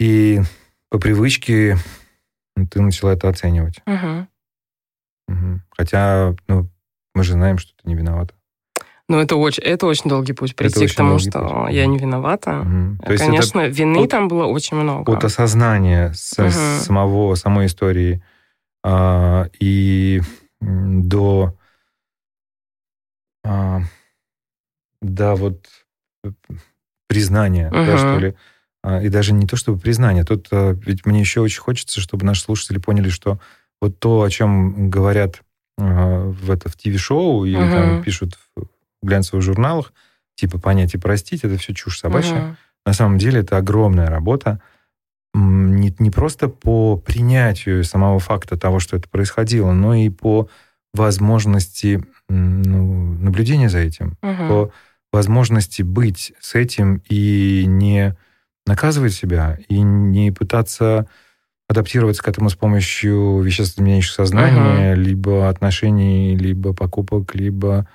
И 0.00 0.40
по 0.90 0.98
привычке 0.98 1.76
ты 2.70 2.80
начала 2.80 3.12
это 3.12 3.28
оценивать. 3.28 3.80
Угу. 3.86 4.28
Угу. 5.28 5.60
Хотя, 5.70 6.34
ну, 6.46 6.68
мы 7.14 7.24
же 7.24 7.32
знаем, 7.32 7.58
что 7.58 7.72
ты 7.76 7.88
не 7.88 7.94
виновата. 7.94 8.34
Ну, 9.10 9.18
это 9.18 9.36
очень, 9.36 9.62
это 9.62 9.86
очень 9.86 10.10
долгий 10.10 10.34
путь 10.34 10.54
прийти 10.54 10.86
к 10.86 10.94
тому, 10.94 11.18
что 11.18 11.64
путь. 11.64 11.74
я 11.74 11.86
не 11.86 11.96
виновата. 11.96 12.60
Угу. 12.60 13.06
То 13.06 13.16
Конечно, 13.16 13.60
это 13.60 13.74
вины 13.74 14.04
от, 14.04 14.10
там 14.10 14.28
было 14.28 14.44
очень 14.44 14.76
много. 14.76 15.16
От 15.16 15.24
осознания 15.24 16.12
с, 16.14 16.38
угу. 16.38 16.50
самого, 16.50 17.34
самой 17.34 17.66
истории 17.66 18.22
а, 18.84 19.48
и 19.58 20.20
до, 20.60 21.56
а, 23.44 23.80
до 25.00 25.34
вот 25.36 25.66
признания, 27.06 27.68
угу. 27.68 27.76
да, 27.76 27.96
что 27.96 28.18
ли. 28.18 28.34
А, 28.82 29.02
и 29.02 29.08
даже 29.08 29.32
не 29.32 29.46
то, 29.46 29.56
чтобы 29.56 29.78
признание. 29.78 30.24
Тут 30.24 30.48
а, 30.50 30.72
ведь 30.72 31.06
мне 31.06 31.20
еще 31.20 31.40
очень 31.40 31.60
хочется, 31.60 32.02
чтобы 32.02 32.26
наши 32.26 32.42
слушатели 32.42 32.76
поняли, 32.78 33.08
что 33.08 33.40
вот 33.80 33.98
то, 33.98 34.22
о 34.22 34.28
чем 34.28 34.90
говорят 34.90 35.40
а, 35.78 36.28
в 36.28 36.50
это 36.50 36.68
в 36.68 36.76
ТВ-шоу 36.76 37.46
или 37.46 37.56
угу. 37.56 37.70
там 37.70 38.02
пишут 38.02 38.38
в 38.54 38.66
глянцевых 39.02 39.42
журналах, 39.42 39.92
типа 40.34 40.58
понять 40.58 40.94
и 40.94 40.98
простить, 40.98 41.44
это 41.44 41.56
все 41.58 41.74
чушь 41.74 41.98
собачья. 41.98 42.36
Угу. 42.36 42.56
На 42.86 42.92
самом 42.92 43.18
деле 43.18 43.40
это 43.40 43.56
огромная 43.56 44.08
работа. 44.08 44.60
Не, 45.34 45.90
не, 45.90 45.94
не 45.98 46.10
просто 46.10 46.48
по 46.48 46.96
принятию 46.96 47.84
самого 47.84 48.18
факта 48.18 48.56
того, 48.56 48.80
что 48.80 48.96
это 48.96 49.08
происходило, 49.08 49.72
но 49.72 49.94
и 49.94 50.08
по 50.08 50.48
возможности 50.94 52.02
ну, 52.28 53.12
наблюдения 53.14 53.68
за 53.68 53.78
этим, 53.78 54.16
угу. 54.22 54.48
по 54.48 54.72
возможности 55.12 55.82
быть 55.82 56.32
с 56.40 56.54
этим 56.54 57.02
и 57.08 57.64
не 57.66 58.16
наказывать 58.66 59.14
себя, 59.14 59.58
и 59.68 59.80
не 59.80 60.30
пытаться 60.30 61.06
адаптироваться 61.68 62.22
к 62.22 62.28
этому 62.28 62.48
с 62.48 62.54
помощью 62.54 63.40
веществ, 63.40 63.78
изменяющих 63.78 64.12
сознание, 64.12 64.94
угу. 64.94 65.00
либо 65.00 65.48
отношений, 65.48 66.36
либо 66.36 66.72
покупок, 66.72 67.34
либо 67.34 67.86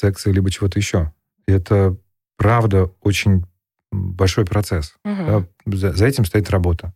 секса, 0.00 0.30
либо 0.30 0.50
чего-то 0.50 0.78
еще. 0.78 1.12
И 1.46 1.52
это 1.52 1.96
правда 2.36 2.90
очень 3.00 3.44
большой 3.92 4.44
процесс. 4.44 4.94
Угу. 5.04 5.24
Да? 5.26 5.46
За, 5.66 5.92
за 5.92 6.06
этим 6.06 6.24
стоит 6.24 6.50
работа. 6.50 6.92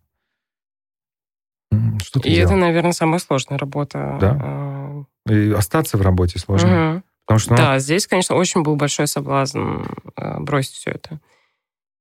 Что 2.03 2.21
ты 2.21 2.29
И 2.29 2.35
делал? 2.35 2.53
это, 2.53 2.57
наверное, 2.57 2.93
самая 2.93 3.19
сложная 3.19 3.59
работа. 3.59 4.19
Да. 4.21 4.39
А. 4.43 5.05
И 5.29 5.53
остаться 5.53 5.97
в 5.97 6.03
работе 6.03 6.39
сложно. 6.39 6.97
Угу. 6.97 7.03
Потому 7.27 7.39
что, 7.39 7.51
ну... 7.53 7.57
Да, 7.57 7.79
здесь, 7.79 8.07
конечно, 8.07 8.37
очень 8.37 8.63
был 8.63 8.77
большой 8.77 9.07
соблазн 9.07 9.83
э, 10.17 10.41
бросить 10.41 10.75
все 10.75 10.91
это. 10.91 11.21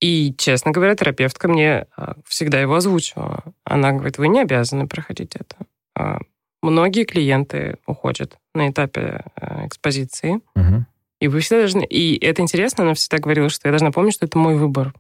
И, 0.01 0.35
честно 0.37 0.71
говоря, 0.71 0.95
терапевтка 0.95 1.47
мне 1.47 1.87
э, 1.97 2.13
всегда 2.25 2.59
его 2.59 2.75
озвучивала. 2.75 3.43
Она 3.63 3.93
говорит, 3.93 4.17
вы 4.17 4.27
не 4.27 4.41
обязаны 4.41 4.85
проходить 4.85 5.35
это. 5.35 5.55
А 5.95 6.19
многие 6.61 7.05
клиенты 7.05 7.77
уходят 7.87 8.37
на 8.53 8.69
этапе 8.69 9.23
э, 9.35 9.67
экспозиции. 9.67 10.41
Угу. 10.55 10.85
И 11.23 11.29
вы 11.29 11.39
всегда 11.39 11.59
должны... 11.59 11.85
И 11.85 12.17
это 12.17 12.41
интересно, 12.41 12.83
она 12.83 12.95
всегда 12.95 13.19
говорила, 13.19 13.47
что 13.47 13.69
я 13.69 13.71
должна 13.71 13.91
помнить, 13.91 14.13
что 14.13 14.25
это 14.25 14.37
мой 14.37 14.57
выбор. 14.57 14.93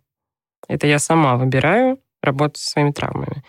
Это 0.69 0.87
я 0.87 0.97
сама 0.97 1.35
выбираю 1.35 1.99
работать 2.21 2.59
со 2.59 2.69
своими 2.69 2.91
травмами. 2.91 3.43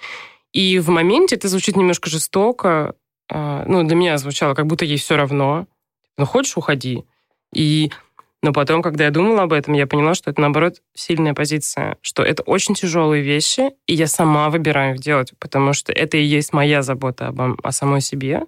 И 0.52 0.80
в 0.80 0.88
моменте 0.88 1.36
это 1.36 1.46
звучит 1.46 1.76
немножко 1.76 2.10
жестоко. 2.10 2.96
А, 3.30 3.64
ну, 3.68 3.84
для 3.84 3.94
меня 3.94 4.18
звучало, 4.18 4.54
как 4.54 4.66
будто 4.66 4.84
ей 4.84 4.98
все 4.98 5.14
равно. 5.14 5.68
Ну, 6.18 6.26
хочешь, 6.26 6.56
уходи. 6.56 7.04
И 7.52 7.92
но 8.42 8.52
потом, 8.52 8.82
когда 8.82 9.04
я 9.04 9.12
думала 9.12 9.44
об 9.44 9.52
этом, 9.52 9.74
я 9.74 9.86
поняла, 9.86 10.14
что 10.14 10.30
это, 10.30 10.40
наоборот, 10.40 10.82
сильная 10.94 11.32
позиция, 11.32 11.96
что 12.00 12.24
это 12.24 12.42
очень 12.42 12.74
тяжелые 12.74 13.22
вещи, 13.22 13.70
и 13.86 13.94
я 13.94 14.08
сама 14.08 14.50
выбираю 14.50 14.96
их 14.96 15.00
делать, 15.00 15.32
потому 15.38 15.74
что 15.74 15.92
это 15.92 16.16
и 16.16 16.24
есть 16.24 16.52
моя 16.52 16.82
забота 16.82 17.28
обо, 17.28 17.56
о 17.62 17.70
самой 17.70 18.00
себе. 18.00 18.42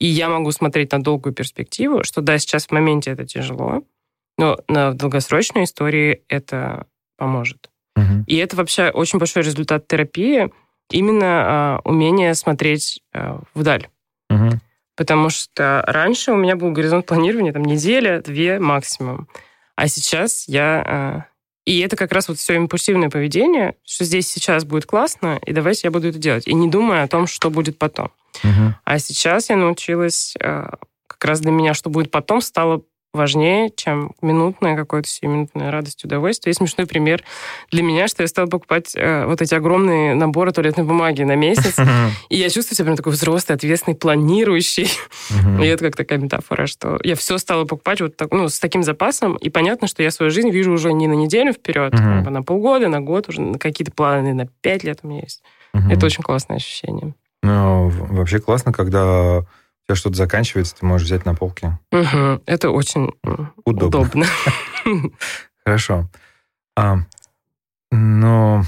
И 0.00 0.06
я 0.06 0.28
могу 0.28 0.50
смотреть 0.50 0.92
на 0.92 1.02
долгую 1.02 1.34
перспективу, 1.34 2.02
что 2.04 2.22
да, 2.22 2.38
сейчас 2.38 2.66
в 2.66 2.72
моменте 2.72 3.10
это 3.10 3.26
тяжело, 3.26 3.84
но 4.38 4.58
на 4.66 4.92
долгосрочной 4.92 5.64
истории 5.64 6.22
это 6.28 6.86
поможет. 7.18 7.70
Угу. 7.96 8.24
И 8.26 8.36
это 8.36 8.56
вообще 8.56 8.88
очень 8.88 9.18
большой 9.18 9.42
результат 9.42 9.86
терапии, 9.86 10.50
именно 10.90 11.26
а, 11.26 11.80
умение 11.84 12.34
смотреть 12.34 13.02
а, 13.12 13.42
вдаль. 13.54 13.88
Угу. 14.30 14.60
Потому 14.96 15.28
что 15.28 15.84
раньше 15.86 16.32
у 16.32 16.36
меня 16.36 16.56
был 16.56 16.72
горизонт 16.72 17.04
планирования 17.04 17.52
там 17.52 17.64
неделя, 17.64 18.22
две 18.22 18.58
максимум. 18.58 19.28
А 19.76 19.86
сейчас 19.86 20.48
я... 20.48 20.84
А, 20.86 21.24
и 21.66 21.78
это 21.80 21.96
как 21.96 22.12
раз 22.12 22.28
вот 22.28 22.38
все 22.38 22.54
импульсивное 22.54 23.10
поведение, 23.10 23.74
что 23.84 24.04
здесь 24.04 24.28
сейчас 24.28 24.64
будет 24.64 24.86
классно, 24.86 25.38
и 25.44 25.52
давайте 25.52 25.82
я 25.84 25.90
буду 25.90 26.08
это 26.08 26.18
делать. 26.18 26.48
И 26.48 26.54
не 26.54 26.68
думая 26.68 27.02
о 27.02 27.08
том, 27.08 27.26
что 27.26 27.50
будет 27.50 27.78
потом. 27.78 28.10
Угу. 28.42 28.74
А 28.84 28.98
сейчас 28.98 29.50
я 29.50 29.56
научилась 29.56 30.34
а, 30.40 30.74
как 31.06 31.24
раз 31.24 31.40
для 31.40 31.50
меня, 31.50 31.74
что 31.74 31.90
будет 31.90 32.10
потом, 32.10 32.40
стало 32.40 32.82
важнее, 33.12 33.70
чем 33.74 34.12
минутная 34.22 34.76
какая-то 34.76 35.08
сиюминутная 35.08 35.70
радость, 35.70 36.04
удовольствие. 36.04 36.52
И 36.52 36.54
смешной 36.54 36.86
пример 36.86 37.22
для 37.70 37.82
меня, 37.82 38.08
что 38.08 38.22
я 38.22 38.28
стала 38.28 38.46
покупать 38.46 38.92
э, 38.94 39.26
вот 39.26 39.42
эти 39.42 39.54
огромные 39.54 40.14
наборы 40.14 40.52
туалетной 40.52 40.84
бумаги 40.84 41.22
на 41.22 41.34
месяц, 41.34 41.76
и 42.28 42.36
я 42.36 42.48
чувствую 42.48 42.76
себя 42.76 42.84
прям 42.86 42.96
такой 42.96 43.12
взрослый, 43.12 43.56
ответственный, 43.56 43.96
планирующий. 43.96 44.90
И 45.60 45.66
это 45.66 45.84
как 45.86 45.96
такая 45.96 46.18
метафора, 46.18 46.66
что 46.66 46.98
я 47.02 47.16
все 47.16 47.38
стала 47.38 47.64
покупать 47.64 48.00
вот 48.00 48.16
так, 48.16 48.30
ну, 48.30 48.48
с 48.48 48.58
таким 48.58 48.82
запасом, 48.82 49.36
и 49.36 49.50
понятно, 49.50 49.88
что 49.88 50.02
я 50.02 50.10
свою 50.10 50.30
жизнь 50.30 50.50
вижу 50.50 50.72
уже 50.72 50.92
не 50.92 51.08
на 51.08 51.14
неделю 51.14 51.52
вперед, 51.52 51.92
а 51.94 52.30
на 52.30 52.42
полгода, 52.42 52.88
на 52.88 53.00
год, 53.00 53.28
уже 53.28 53.40
на 53.40 53.58
какие-то 53.58 53.92
планы 53.92 54.34
на 54.34 54.46
пять 54.46 54.84
лет 54.84 55.00
у 55.02 55.08
меня 55.08 55.20
есть. 55.22 55.42
Это 55.72 56.06
очень 56.06 56.22
классное 56.22 56.56
ощущение. 56.56 57.14
Ну, 57.50 57.88
вообще 57.88 58.38
классно, 58.38 58.72
когда 58.72 59.44
тебя 59.86 59.96
что-то 59.96 60.16
заканчивается, 60.16 60.76
ты 60.76 60.86
можешь 60.86 61.06
взять 61.06 61.24
на 61.24 61.34
полке. 61.34 61.78
Угу. 61.90 62.42
Это 62.46 62.70
очень 62.70 63.12
удобно. 63.64 64.00
удобно. 64.00 64.26
Хорошо. 65.64 66.08
А, 66.76 66.98
но 67.90 68.62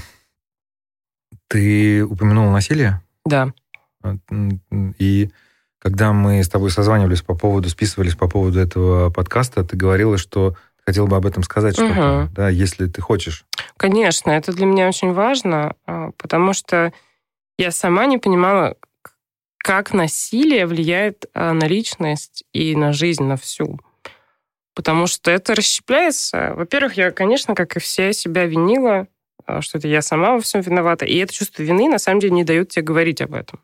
ты 1.47 2.03
упомянул 2.03 2.51
насилие? 2.51 3.01
Да. 3.25 3.53
И 4.97 5.29
когда 5.79 6.11
мы 6.11 6.43
с 6.43 6.49
тобой 6.49 6.71
созванивались 6.71 7.21
по 7.21 7.35
поводу, 7.35 7.69
списывались 7.69 8.15
по 8.15 8.27
поводу 8.27 8.59
этого 8.59 9.09
подкаста, 9.09 9.63
ты 9.63 9.77
говорила, 9.77 10.17
что 10.17 10.55
хотела 10.85 11.07
бы 11.07 11.15
об 11.15 11.25
этом 11.25 11.43
сказать 11.43 11.79
угу. 11.79 11.87
что-то, 11.87 12.29
да, 12.33 12.49
если 12.49 12.87
ты 12.87 13.01
хочешь. 13.01 13.45
Конечно, 13.77 14.31
это 14.31 14.51
для 14.51 14.65
меня 14.65 14.89
очень 14.89 15.13
важно, 15.13 15.75
а, 15.85 16.11
потому 16.17 16.53
что 16.53 16.91
я 17.57 17.71
сама 17.71 18.05
не 18.05 18.17
понимала, 18.17 18.77
как 19.57 19.93
насилие 19.93 20.65
влияет 20.65 21.25
а, 21.33 21.53
на 21.53 21.65
личность 21.65 22.43
и 22.51 22.75
на 22.75 22.91
жизнь, 22.91 23.23
на 23.23 23.37
всю. 23.37 23.79
Потому 24.75 25.07
что 25.07 25.31
это 25.31 25.55
расщепляется. 25.55 26.53
Во-первых, 26.55 26.97
я, 26.97 27.11
конечно, 27.11 27.55
как 27.55 27.77
и 27.77 27.79
все, 27.79 28.11
себя 28.11 28.45
винила, 28.45 29.07
а, 29.45 29.61
что 29.61 29.77
это 29.77 29.87
я 29.87 30.01
сама 30.01 30.33
во 30.33 30.41
всем 30.41 30.61
виновата. 30.61 31.05
И 31.05 31.17
это 31.17 31.33
чувство 31.33 31.63
вины, 31.63 31.87
на 31.89 31.99
самом 31.99 32.19
деле, 32.19 32.33
не 32.33 32.43
дает 32.43 32.69
тебе 32.69 32.83
говорить 32.83 33.21
об 33.21 33.33
этом. 33.33 33.61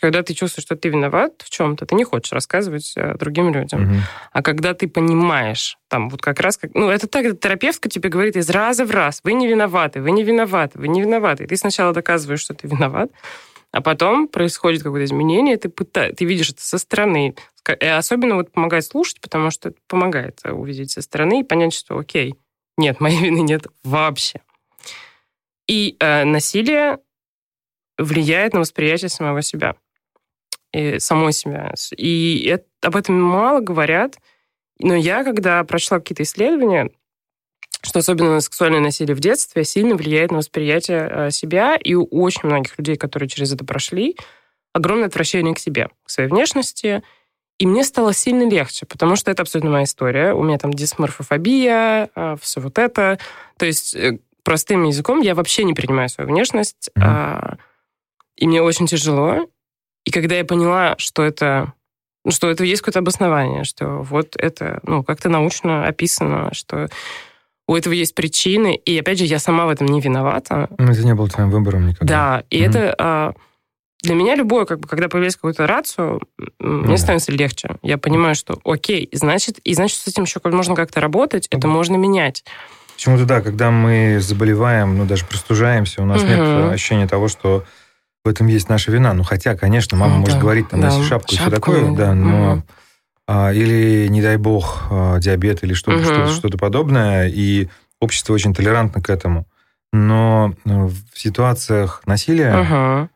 Когда 0.00 0.22
ты 0.22 0.34
чувствуешь, 0.34 0.64
что 0.64 0.76
ты 0.76 0.88
виноват 0.88 1.42
в 1.44 1.50
чем-то, 1.50 1.86
ты 1.86 1.94
не 1.94 2.04
хочешь 2.04 2.32
рассказывать 2.32 2.94
а, 2.96 3.16
другим 3.16 3.52
людям. 3.52 3.84
Угу. 3.84 4.00
А 4.32 4.42
когда 4.42 4.74
ты 4.74 4.88
понимаешь, 4.88 5.76
там 5.88 6.08
вот 6.08 6.22
как 6.22 6.40
раз, 6.40 6.56
как, 6.56 6.74
ну 6.74 6.90
это 6.90 7.06
так, 7.06 7.38
терапевтка 7.38 7.88
тебе 7.88 8.08
говорит 8.08 8.36
из 8.36 8.50
раза 8.50 8.84
в 8.84 8.90
раз, 8.90 9.20
вы 9.24 9.32
не 9.32 9.46
виноваты, 9.46 10.00
вы 10.00 10.10
не 10.10 10.22
виноваты, 10.22 10.78
вы 10.78 10.88
не 10.88 11.00
виноваты. 11.00 11.44
И 11.44 11.46
ты 11.46 11.56
сначала 11.56 11.92
доказываешь, 11.92 12.40
что 12.40 12.54
ты 12.54 12.68
виноват, 12.68 13.10
а 13.72 13.80
потом 13.80 14.28
происходит 14.28 14.82
какое-то 14.82 15.04
изменение, 15.04 15.56
ты, 15.56 15.68
пыта... 15.68 16.12
ты 16.12 16.24
видишь 16.24 16.50
это 16.50 16.62
со 16.62 16.78
стороны. 16.78 17.34
И 17.80 17.86
особенно 17.86 18.36
вот 18.36 18.52
помогает 18.52 18.84
слушать, 18.84 19.20
потому 19.20 19.50
что 19.50 19.70
это 19.70 19.78
помогает 19.88 20.40
увидеть 20.44 20.92
со 20.92 21.02
стороны 21.02 21.40
и 21.40 21.44
понять, 21.44 21.74
что 21.74 21.98
окей, 21.98 22.36
нет, 22.76 23.00
моей 23.00 23.20
вины 23.20 23.40
нет 23.40 23.66
вообще. 23.82 24.40
И 25.66 25.96
э, 25.98 26.24
насилие 26.24 26.98
влияет 27.98 28.52
на 28.52 28.60
восприятие 28.60 29.08
самого 29.08 29.42
себя, 29.42 29.76
и 30.74 30.98
самой 30.98 31.32
себя. 31.32 31.72
И 31.96 32.46
это, 32.48 32.64
об 32.82 32.96
этом 32.96 33.20
мало 33.20 33.60
говорят, 33.60 34.18
но 34.80 34.94
я, 34.94 35.22
когда 35.22 35.62
прочла 35.64 36.00
какие-то 36.00 36.24
исследования, 36.24 36.90
что 37.82 38.00
особенно 38.00 38.40
сексуальное 38.40 38.80
насилие 38.80 39.14
в 39.14 39.20
детстве 39.20 39.64
сильно 39.64 39.94
влияет 39.94 40.32
на 40.32 40.38
восприятие 40.38 41.08
э, 41.08 41.30
себя, 41.30 41.76
и 41.76 41.94
у 41.94 42.04
очень 42.04 42.40
многих 42.44 42.76
людей, 42.78 42.96
которые 42.96 43.28
через 43.28 43.52
это 43.52 43.64
прошли, 43.64 44.16
огромное 44.72 45.06
отвращение 45.06 45.54
к 45.54 45.58
себе, 45.58 45.90
к 46.02 46.10
своей 46.10 46.28
внешности, 46.28 47.04
и 47.58 47.66
мне 47.66 47.84
стало 47.84 48.12
сильно 48.12 48.48
легче, 48.48 48.84
потому 48.84 49.14
что 49.14 49.30
это 49.30 49.42
абсолютно 49.42 49.70
моя 49.70 49.84
история. 49.84 50.32
У 50.34 50.42
меня 50.42 50.58
там 50.58 50.72
дисморфофобия, 50.72 52.10
э, 52.14 52.36
все 52.40 52.60
вот 52.60 52.78
это. 52.78 53.20
То 53.58 53.66
есть 53.66 53.94
э, 53.94 54.18
простым 54.42 54.82
языком 54.84 55.20
я 55.20 55.36
вообще 55.36 55.62
не 55.62 55.74
принимаю 55.74 56.08
свою 56.08 56.28
внешность, 56.28 56.90
mm-hmm. 56.98 57.58
и 58.36 58.48
мне 58.48 58.60
очень 58.60 58.88
тяжело. 58.88 59.48
И 60.04 60.10
когда 60.10 60.36
я 60.36 60.44
поняла, 60.44 60.94
что 60.98 61.22
это 61.22 61.72
что 62.30 62.50
это 62.50 62.64
есть 62.64 62.80
какое-то 62.80 63.00
обоснование, 63.00 63.64
что 63.64 63.98
вот 64.02 64.34
это, 64.38 64.80
ну, 64.84 65.02
как-то 65.02 65.28
научно 65.28 65.86
описано, 65.86 66.50
что 66.52 66.88
у 67.66 67.76
этого 67.76 67.92
есть 67.92 68.14
причины, 68.14 68.74
и 68.74 68.98
опять 68.98 69.18
же, 69.18 69.24
я 69.24 69.38
сама 69.38 69.66
в 69.66 69.70
этом 69.70 69.86
не 69.88 70.00
виновата. 70.00 70.68
Но 70.78 70.92
это 70.92 71.04
не 71.04 71.14
было 71.14 71.28
твоим 71.28 71.50
выбором 71.50 71.88
никогда. 71.88 72.06
Да, 72.06 72.44
и 72.50 72.62
mm 72.62 72.68
это 72.68 72.94
а, 72.98 73.32
для 74.02 74.14
меня 74.14 74.34
любое, 74.34 74.66
как 74.66 74.80
бы, 74.80 74.88
когда 74.88 75.08
появляется 75.08 75.38
какую-то 75.38 75.66
рацию, 75.66 76.20
мне 76.58 76.94
mm 76.94 76.98
становится 76.98 77.32
легче. 77.32 77.76
Я 77.82 77.96
понимаю, 77.96 78.34
что 78.34 78.58
окей, 78.64 79.08
значит, 79.12 79.58
и 79.58 79.74
значит, 79.74 79.98
с 79.98 80.06
этим 80.06 80.24
еще 80.24 80.40
можно 80.44 80.74
как-то 80.74 81.00
работать, 81.00 81.46
mm 81.46 81.58
это 81.58 81.68
можно 81.68 81.96
менять. 81.96 82.44
Почему-то 82.94 83.24
да, 83.24 83.40
когда 83.40 83.70
мы 83.70 84.18
заболеваем, 84.20 84.96
ну 84.98 85.04
даже 85.06 85.24
простужаемся, 85.24 86.02
у 86.02 86.06
нас 86.06 86.22
mm 86.22 86.28
нет 86.28 86.72
ощущения 86.72 87.08
того, 87.08 87.28
что 87.28 87.64
в 88.24 88.28
этом 88.28 88.46
есть 88.46 88.68
наша 88.68 88.90
вина. 88.90 89.12
Ну 89.12 89.22
хотя, 89.22 89.56
конечно, 89.56 89.96
мама 89.96 90.16
mm 90.16 90.18
может 90.20 90.38
говорить, 90.38 90.68
там, 90.70 90.80
да. 90.80 90.88
носи 90.88 91.02
шапку, 91.04 91.34
шапку 91.34 91.34
и 91.34 91.36
все 91.36 91.50
такое, 91.50 91.96
да, 91.96 92.14
но... 92.14 92.54
mm 92.54 92.62
а, 93.26 93.54
или, 93.54 94.06
не 94.08 94.20
дай 94.20 94.36
бог, 94.36 94.82
а, 94.90 95.18
диабет 95.18 95.64
или 95.64 95.72
что-то, 95.72 95.96
угу. 95.96 96.04
что-то, 96.04 96.30
что-то 96.30 96.58
подобное, 96.58 97.26
и 97.28 97.68
общество 97.98 98.34
очень 98.34 98.52
толерантно 98.52 99.00
к 99.00 99.08
этому. 99.08 99.46
Но 99.94 100.54
ну, 100.64 100.88
в 100.88 101.18
ситуациях 101.18 102.02
насилия 102.04 103.08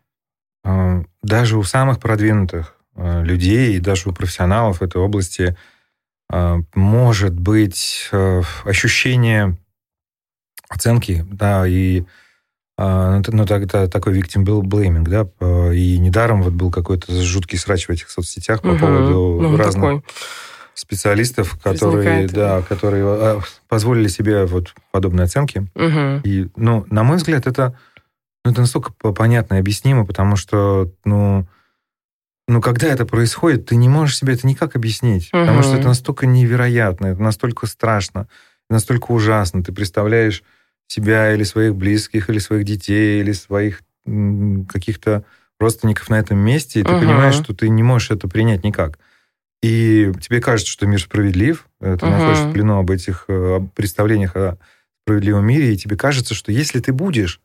угу. 0.64 1.06
даже 1.22 1.58
у 1.58 1.62
самых 1.62 2.00
продвинутых 2.00 2.74
людей, 2.96 3.78
даже 3.80 4.08
у 4.08 4.14
профессионалов 4.14 4.80
этой 4.80 4.98
области 5.02 5.56
может 6.30 7.38
быть 7.38 8.10
ощущение 8.64 9.58
оценки, 10.70 11.26
да, 11.30 11.66
и 11.66 12.04
А, 12.04 12.04
ну, 12.78 13.44
тогда 13.44 13.88
такой 13.88 14.16
victim 14.16 14.44
был 14.44 14.62
блейминг, 14.62 15.08
да, 15.08 15.26
и 15.72 15.98
недаром 15.98 16.42
вот 16.42 16.52
был 16.52 16.70
какой-то 16.70 17.12
жуткий 17.22 17.58
срач 17.58 17.88
в 17.88 17.90
этих 17.90 18.08
соцсетях 18.08 18.62
по 18.62 18.68
угу. 18.68 18.78
поводу 18.78 19.38
ну, 19.42 19.56
разных 19.56 19.84
такой. 19.84 20.04
специалистов, 20.74 21.58
которые, 21.60 22.28
да, 22.28 22.62
которые 22.62 23.04
а, 23.04 23.40
позволили 23.68 24.06
себе 24.06 24.44
вот 24.44 24.74
подобные 24.92 25.24
оценки. 25.24 25.68
Угу. 25.74 26.20
И, 26.22 26.48
ну, 26.54 26.86
на 26.88 27.02
мой 27.02 27.16
взгляд, 27.16 27.48
это, 27.48 27.76
ну, 28.44 28.52
это 28.52 28.60
настолько 28.60 28.92
понятно 28.92 29.54
и 29.54 29.58
объяснимо, 29.58 30.06
потому 30.06 30.36
что, 30.36 30.92
ну, 31.04 31.48
ну, 32.46 32.60
когда 32.60 32.86
это 32.86 33.04
происходит, 33.04 33.66
ты 33.66 33.74
не 33.74 33.88
можешь 33.88 34.16
себе 34.16 34.34
это 34.34 34.46
никак 34.46 34.76
объяснить, 34.76 35.30
угу. 35.32 35.40
потому 35.42 35.64
что 35.64 35.76
это 35.76 35.88
настолько 35.88 36.26
невероятно, 36.26 37.06
это 37.06 37.20
настолько 37.20 37.66
страшно, 37.66 38.28
настолько 38.70 39.10
ужасно. 39.10 39.64
Ты 39.64 39.72
представляешь 39.72 40.44
себя 40.88 41.33
или 41.33 41.44
своих 41.44 41.77
близких, 41.77 42.29
или 42.29 42.38
своих 42.38 42.64
детей, 42.64 43.20
или 43.20 43.33
своих 43.33 43.83
каких-то 44.05 45.24
родственников 45.61 46.09
на 46.09 46.18
этом 46.18 46.38
месте, 46.38 46.81
и 46.81 46.83
ты 46.83 46.90
угу. 46.90 47.01
понимаешь, 47.01 47.35
что 47.35 47.55
ты 47.55 47.68
не 47.68 47.83
можешь 47.83 48.11
это 48.11 48.27
принять 48.27 48.64
никак. 48.64 48.98
И 49.62 50.12
тебе 50.20 50.40
кажется, 50.40 50.72
что 50.72 50.87
мир 50.87 51.01
справедлив, 51.01 51.66
э, 51.81 51.96
ты 51.98 52.07
угу. 52.07 52.14
находишься 52.14 52.48
в 52.48 52.53
плену 52.53 52.79
об 52.79 52.90
этих 52.90 53.24
э, 53.29 53.61
представлениях 53.74 54.37
о 54.37 54.57
справедливом 55.05 55.46
мире, 55.46 55.74
и 55.74 55.77
тебе 55.77 55.96
кажется, 55.96 56.35
что 56.35 56.53
если 56.53 56.81
ты 56.81 56.92
будешь 56.92 57.40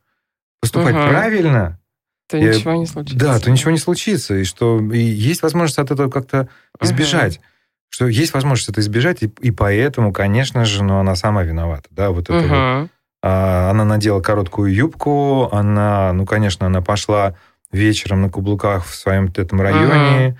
поступать 0.60 0.94
угу. 0.94 1.08
правильно, 1.08 1.80
то 2.28 2.38
и, 2.38 2.42
ничего 2.42 2.74
не 2.74 2.86
случится. 2.86 3.18
Да, 3.18 3.38
то 3.38 3.50
ничего 3.50 3.72
не 3.72 3.78
случится, 3.78 4.36
и 4.36 4.44
что 4.44 4.80
и 4.80 4.98
есть 4.98 5.42
возможность 5.42 5.78
от 5.78 5.90
этого 5.90 6.08
как-то 6.08 6.48
избежать. 6.80 7.38
Угу. 7.38 7.44
Что 7.90 8.08
есть 8.08 8.32
возможность 8.32 8.70
это 8.70 8.80
избежать, 8.80 9.22
и, 9.22 9.30
и 9.40 9.50
поэтому, 9.50 10.12
конечно 10.12 10.64
же, 10.64 10.82
ну, 10.82 10.98
она 10.98 11.14
сама 11.16 11.44
виновата. 11.44 11.88
Да, 11.90 12.10
вот 12.10 12.24
это 12.24 12.38
угу. 12.38 12.48
вот 12.48 12.90
она 13.26 13.84
надела 13.84 14.20
короткую 14.20 14.74
юбку, 14.74 15.48
она, 15.50 16.12
ну, 16.12 16.26
конечно, 16.26 16.66
она 16.66 16.82
пошла 16.82 17.34
вечером 17.72 18.20
на 18.20 18.28
каблуках 18.28 18.84
в 18.84 18.94
своем 18.94 19.32
этом 19.34 19.62
районе. 19.62 20.26
Ага. 20.26 20.36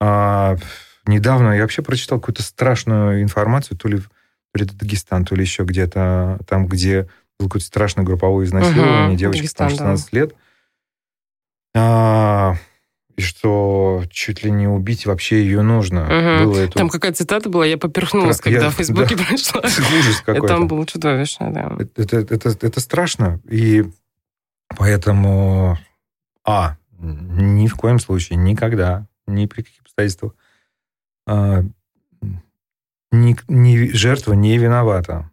А, 0.00 0.56
недавно 1.06 1.52
я 1.52 1.62
вообще 1.62 1.82
прочитал 1.82 2.18
какую-то 2.18 2.42
страшную 2.42 3.22
информацию, 3.22 3.78
то 3.78 3.86
ли, 3.86 3.98
то 3.98 4.58
ли 4.58 4.64
Дагестан, 4.64 5.24
то 5.24 5.36
ли 5.36 5.42
еще 5.42 5.62
где-то, 5.62 6.40
там, 6.48 6.66
где 6.66 7.08
было 7.38 7.46
какое-то 7.46 7.66
страшное 7.66 8.04
групповое 8.04 8.46
изнасилование, 8.46 9.16
девочка 9.16 9.42
Дагестан, 9.42 9.68
там 9.68 9.76
16 9.76 10.10
да. 10.10 10.18
лет. 10.18 10.34
А, 11.76 12.56
и 13.16 13.22
что 13.22 14.04
чуть 14.10 14.44
ли 14.44 14.50
не 14.50 14.68
убить 14.68 15.06
вообще 15.06 15.42
ее 15.42 15.62
нужно. 15.62 16.02
Угу. 16.04 16.44
Было 16.44 16.58
это... 16.58 16.72
Там 16.72 16.88
какая 16.90 17.12
цитата 17.12 17.48
была, 17.48 17.64
я 17.64 17.78
поперхнулась, 17.78 18.40
когда 18.40 18.64
я, 18.64 18.70
в 18.70 18.74
Фейсбуке 18.74 19.16
да, 19.16 19.24
прошла. 19.24 19.60
Ужас 19.98 20.20
какой-то. 20.24 20.46
Там 20.46 20.68
было 20.68 20.86
чудовищно, 20.86 21.52
да. 21.52 21.76
Это, 21.78 22.18
это, 22.18 22.34
это, 22.34 22.66
это 22.66 22.80
страшно, 22.80 23.40
и 23.48 23.84
поэтому, 24.76 25.78
а, 26.44 26.76
ни 26.98 27.68
в 27.68 27.74
коем 27.76 27.98
случае, 27.98 28.36
никогда, 28.36 29.06
ни 29.26 29.46
при 29.46 29.62
каких 29.62 29.80
обстоятельствах, 29.80 30.32
а, 31.26 31.64
ни, 33.12 33.36
ни, 33.48 33.88
жертва 33.92 34.34
не 34.34 34.58
виновата. 34.58 35.30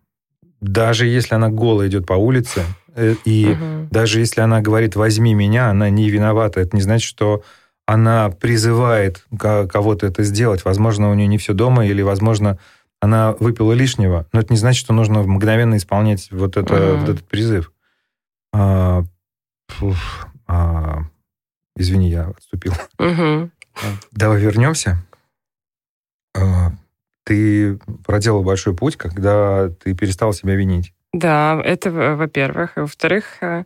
Даже 0.62 1.06
если 1.06 1.36
она 1.36 1.50
голая 1.50 1.90
идет 1.90 2.06
по 2.06 2.14
улице, 2.14 2.64
э, 2.96 3.16
и 3.26 3.52
угу. 3.52 3.90
даже 3.92 4.22
если 4.22 4.40
она 4.40 4.62
говорит 4.62 4.96
«возьми 4.96 5.34
меня», 5.34 5.70
она 5.70 5.90
не 5.90 6.10
виновата. 6.10 6.62
Это 6.62 6.78
не 6.78 6.82
значит, 6.82 7.10
что 7.10 7.44
она 7.86 8.30
призывает 8.30 9.26
кого-то 9.38 10.06
это 10.06 10.24
сделать. 10.24 10.66
Возможно, 10.66 11.10
у 11.10 11.14
нее 11.14 11.28
не 11.28 11.38
все 11.38 11.54
дома, 11.54 11.86
или, 11.86 12.02
возможно, 12.02 12.58
она 13.02 13.34
выпила 13.40 13.74
лишнего. 13.74 14.28
Но 14.32 14.40
это 14.40 14.54
не 14.54 14.58
значит, 14.58 14.80
что 14.80 14.94
нужно 14.94 15.24
мгновенно 15.24 15.76
исполнять 15.76 16.30
вот, 16.32 16.56
это, 16.56 16.74
uh-huh. 16.74 16.98
вот 16.98 17.10
этот 17.10 17.28
призыв. 17.28 17.72
А, 18.54 19.04
фуф, 19.68 20.28
а, 20.48 21.02
извини, 21.76 22.10
я 22.10 22.28
отступил. 22.28 22.74
Uh-huh. 23.00 23.50
Давай 24.12 24.40
вернемся. 24.40 25.06
А, 26.36 26.72
ты 27.26 27.78
проделал 28.06 28.44
большой 28.44 28.76
путь, 28.76 28.96
когда 28.96 29.70
ты 29.70 29.94
перестал 29.94 30.32
себя 30.34 30.56
винить. 30.56 30.94
Да, 31.14 31.62
это 31.64 31.92
во-первых. 31.92 32.72
Во-вторых, 32.76 33.38
э, 33.42 33.66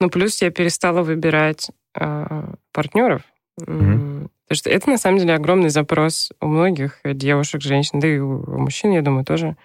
ну, 0.00 0.10
плюс 0.10 0.40
я 0.42 0.50
перестала 0.50 1.02
выбирать 1.02 1.70
э, 1.98 2.54
партнеров. 2.72 3.22
Mm-hmm. 3.60 4.28
Потому 4.46 4.56
что 4.56 4.70
это, 4.70 4.90
на 4.90 4.98
самом 4.98 5.18
деле, 5.18 5.34
огромный 5.34 5.70
запрос 5.70 6.30
у 6.40 6.46
многих 6.46 7.00
девушек, 7.04 7.62
женщин, 7.62 8.00
да 8.00 8.08
и 8.08 8.18
у 8.18 8.58
мужчин, 8.58 8.92
я 8.92 9.02
думаю, 9.02 9.24
тоже. 9.24 9.56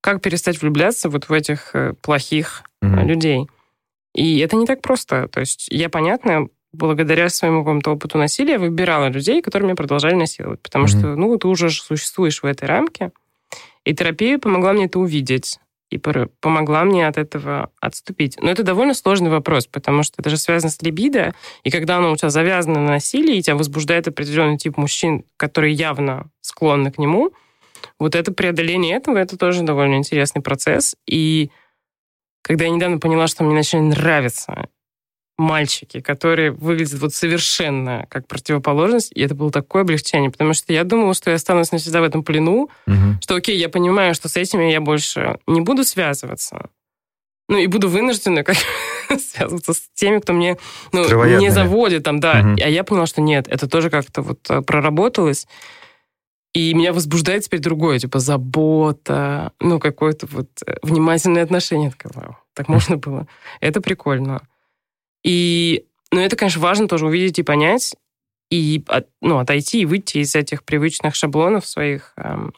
Как 0.00 0.22
перестать 0.22 0.62
влюбляться 0.62 1.08
вот 1.08 1.28
в 1.28 1.32
этих 1.32 1.74
э, 1.74 1.94
плохих 2.00 2.62
mm-hmm. 2.82 3.04
людей? 3.04 3.48
И 4.14 4.38
это 4.38 4.56
не 4.56 4.66
так 4.66 4.80
просто. 4.80 5.28
То 5.28 5.40
есть 5.40 5.68
я, 5.70 5.88
понятно, 5.88 6.48
благодаря 6.72 7.28
своему 7.28 7.60
какому-то 7.60 7.92
опыту 7.92 8.18
насилия 8.18 8.58
выбирала 8.58 9.08
людей, 9.08 9.42
которые 9.42 9.66
меня 9.66 9.76
продолжали 9.76 10.14
насиловать. 10.14 10.60
Потому 10.60 10.84
mm-hmm. 10.84 10.98
что, 10.98 11.16
ну, 11.16 11.36
ты 11.36 11.48
уже 11.48 11.70
существуешь 11.70 12.42
в 12.42 12.46
этой 12.46 12.68
рамке. 12.68 13.10
И 13.84 13.94
терапия 13.94 14.38
помогла 14.38 14.72
мне 14.72 14.84
это 14.84 15.00
увидеть 15.00 15.58
и 15.90 15.98
помогла 15.98 16.84
мне 16.84 17.06
от 17.06 17.16
этого 17.16 17.70
отступить. 17.80 18.36
Но 18.40 18.50
это 18.50 18.62
довольно 18.62 18.94
сложный 18.94 19.30
вопрос, 19.30 19.66
потому 19.66 20.02
что 20.02 20.16
это 20.18 20.30
же 20.30 20.36
связано 20.36 20.70
с 20.70 20.82
либидо, 20.82 21.34
и 21.62 21.70
когда 21.70 21.96
оно 21.96 22.12
у 22.12 22.16
тебя 22.16 22.30
завязано 22.30 22.80
на 22.80 22.88
насилии, 22.88 23.36
и 23.36 23.42
тебя 23.42 23.56
возбуждает 23.56 24.08
определенный 24.08 24.58
тип 24.58 24.76
мужчин, 24.76 25.24
которые 25.36 25.72
явно 25.74 26.30
склонны 26.40 26.90
к 26.90 26.98
нему, 26.98 27.32
вот 27.98 28.14
это 28.14 28.32
преодоление 28.32 28.96
этого, 28.96 29.16
это 29.16 29.36
тоже 29.36 29.62
довольно 29.62 29.94
интересный 29.96 30.42
процесс. 30.42 30.96
И 31.06 31.50
когда 32.42 32.64
я 32.64 32.70
недавно 32.70 32.98
поняла, 32.98 33.26
что 33.26 33.44
мне 33.44 33.54
начали 33.54 33.80
нравиться 33.80 34.68
мальчики, 35.38 36.00
которые 36.00 36.50
выглядят 36.50 37.00
вот 37.00 37.14
совершенно 37.14 38.06
как 38.10 38.26
противоположность, 38.26 39.12
и 39.14 39.22
это 39.22 39.34
было 39.34 39.50
такое 39.50 39.82
облегчение, 39.82 40.30
потому 40.30 40.52
что 40.52 40.72
я 40.72 40.84
думала, 40.84 41.14
что 41.14 41.30
я 41.30 41.36
останусь 41.36 41.70
навсегда 41.70 42.00
в 42.00 42.04
этом 42.04 42.24
плену, 42.24 42.70
угу. 42.86 42.96
что 43.22 43.36
окей, 43.36 43.56
я 43.56 43.68
понимаю, 43.68 44.14
что 44.14 44.28
с 44.28 44.36
этими 44.36 44.70
я 44.70 44.80
больше 44.80 45.38
не 45.46 45.60
буду 45.60 45.84
связываться, 45.84 46.70
ну 47.48 47.56
и 47.56 47.66
буду 47.66 47.88
вынуждена 47.88 48.42
как 48.42 48.56
связываться 49.20 49.72
с 49.72 49.88
теми, 49.94 50.18
кто 50.18 50.32
мне 50.32 50.58
ну, 50.92 51.02
не 51.38 51.50
заводит 51.50 52.02
там, 52.02 52.20
да. 52.20 52.40
Угу. 52.40 52.62
А 52.62 52.68
я 52.68 52.82
поняла, 52.84 53.06
что 53.06 53.20
нет, 53.20 53.46
это 53.48 53.68
тоже 53.68 53.90
как-то 53.90 54.22
вот 54.22 54.40
э, 54.50 54.60
проработалось, 54.62 55.46
и 56.52 56.74
меня 56.74 56.92
возбуждает 56.92 57.44
теперь 57.44 57.60
другое, 57.60 58.00
типа 58.00 58.18
забота, 58.18 59.52
ну 59.60 59.78
какое-то 59.78 60.26
вот 60.26 60.48
э, 60.66 60.74
внимательное 60.82 61.44
отношение. 61.44 61.92
Так 62.54 62.68
можно 62.68 62.96
было. 62.98 63.28
Это 63.60 63.80
прикольно. 63.80 64.42
И, 65.22 65.86
ну, 66.10 66.20
это, 66.20 66.36
конечно, 66.36 66.60
важно 66.60 66.88
тоже 66.88 67.06
увидеть 67.06 67.38
и 67.38 67.42
понять, 67.42 67.94
и 68.50 68.84
ну, 69.20 69.38
отойти 69.38 69.82
и 69.82 69.86
выйти 69.86 70.18
из 70.18 70.34
этих 70.34 70.64
привычных 70.64 71.14
шаблонов 71.14 71.66
своих. 71.66 72.12
Эм, 72.16 72.54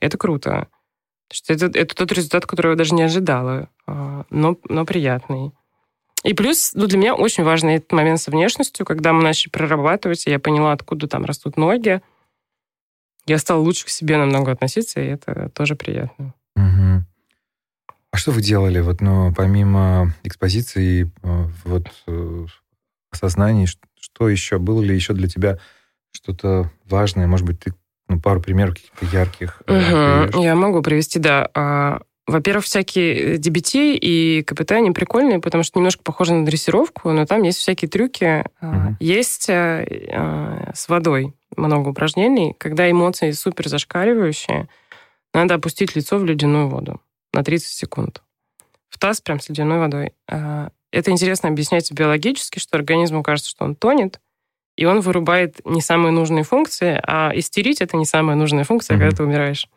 это 0.00 0.18
круто. 0.18 0.68
Что 1.32 1.54
это, 1.54 1.66
это 1.66 1.94
тот 1.94 2.12
результат, 2.12 2.44
которого 2.44 2.72
я 2.72 2.76
даже 2.76 2.94
не 2.94 3.02
ожидала, 3.02 3.68
а, 3.86 4.24
но, 4.30 4.58
но 4.68 4.84
приятный. 4.84 5.52
И 6.24 6.34
плюс 6.34 6.72
ну, 6.74 6.86
для 6.86 6.98
меня 6.98 7.14
очень 7.14 7.42
важный 7.42 7.76
этот 7.76 7.92
момент 7.92 8.20
со 8.20 8.30
внешностью, 8.30 8.84
когда 8.84 9.12
мы 9.12 9.22
начали 9.22 9.50
прорабатывать, 9.50 10.26
и 10.26 10.30
я 10.30 10.38
поняла, 10.38 10.72
откуда 10.72 11.08
там 11.08 11.24
растут 11.24 11.56
ноги. 11.56 12.00
Я 13.26 13.38
стала 13.38 13.60
лучше 13.60 13.86
к 13.86 13.88
себе 13.88 14.16
намного 14.16 14.52
относиться, 14.52 15.00
и 15.00 15.06
это 15.06 15.50
тоже 15.54 15.74
приятно. 15.74 16.34
Угу. 16.56 17.04
А 18.12 18.18
что 18.18 18.30
вы 18.30 18.42
делали, 18.42 18.78
вот, 18.80 19.00
ну, 19.00 19.32
помимо 19.34 20.14
экспозиции, 20.22 21.10
э, 21.22 21.44
вот, 21.64 21.86
э, 22.06 22.46
осознаний, 23.10 23.66
что 23.66 24.28
еще? 24.28 24.58
Было 24.58 24.82
ли 24.82 24.94
еще 24.94 25.14
для 25.14 25.28
тебя 25.28 25.58
что-то 26.12 26.70
важное? 26.84 27.26
Может 27.26 27.46
быть, 27.46 27.60
ты 27.60 27.72
ну, 28.08 28.20
пару 28.20 28.42
примеров 28.42 28.74
каких-то 28.74 29.06
ярких 29.06 29.62
угу. 29.66 30.42
Я 30.42 30.54
могу 30.54 30.82
привести, 30.82 31.18
да. 31.18 31.48
А, 31.54 32.02
во-первых, 32.26 32.66
всякие 32.66 33.36
DBT 33.38 33.96
и 33.98 34.42
КПТ, 34.42 34.72
они 34.72 34.90
прикольные, 34.90 35.40
потому 35.40 35.62
что 35.62 35.78
немножко 35.78 36.02
похожи 36.02 36.34
на 36.34 36.44
дрессировку, 36.44 37.10
но 37.12 37.24
там 37.24 37.42
есть 37.44 37.58
всякие 37.58 37.88
трюки. 37.88 38.44
Угу. 38.60 38.96
Есть 39.00 39.48
с 39.48 40.88
водой 40.88 41.34
много 41.56 41.88
упражнений. 41.88 42.54
Когда 42.58 42.90
эмоции 42.90 43.30
супер 43.30 43.68
зашкаливающие, 43.68 44.68
надо 45.32 45.54
опустить 45.54 45.96
лицо 45.96 46.18
в 46.18 46.26
ледяную 46.26 46.68
воду 46.68 47.00
на 47.32 47.42
30 47.42 47.68
секунд. 47.68 48.22
В 48.88 48.98
таз 48.98 49.20
прям 49.20 49.40
с 49.40 49.48
ледяной 49.48 49.78
водой. 49.78 50.12
А, 50.28 50.70
это 50.90 51.10
интересно 51.10 51.48
объясняется 51.48 51.94
биологически, 51.94 52.58
что 52.58 52.76
организму 52.76 53.22
кажется, 53.22 53.50
что 53.50 53.64
он 53.64 53.74
тонет, 53.74 54.20
и 54.76 54.84
он 54.84 55.00
вырубает 55.00 55.60
не 55.64 55.80
самые 55.80 56.12
нужные 56.12 56.44
функции, 56.44 57.00
а 57.02 57.32
истерить— 57.34 57.80
это 57.80 57.96
не 57.96 58.06
самая 58.06 58.36
нужная 58.36 58.64
функция, 58.64 58.96
mm-hmm. 58.96 59.00
когда 59.00 59.16
ты 59.16 59.22
умираешь. 59.22 59.68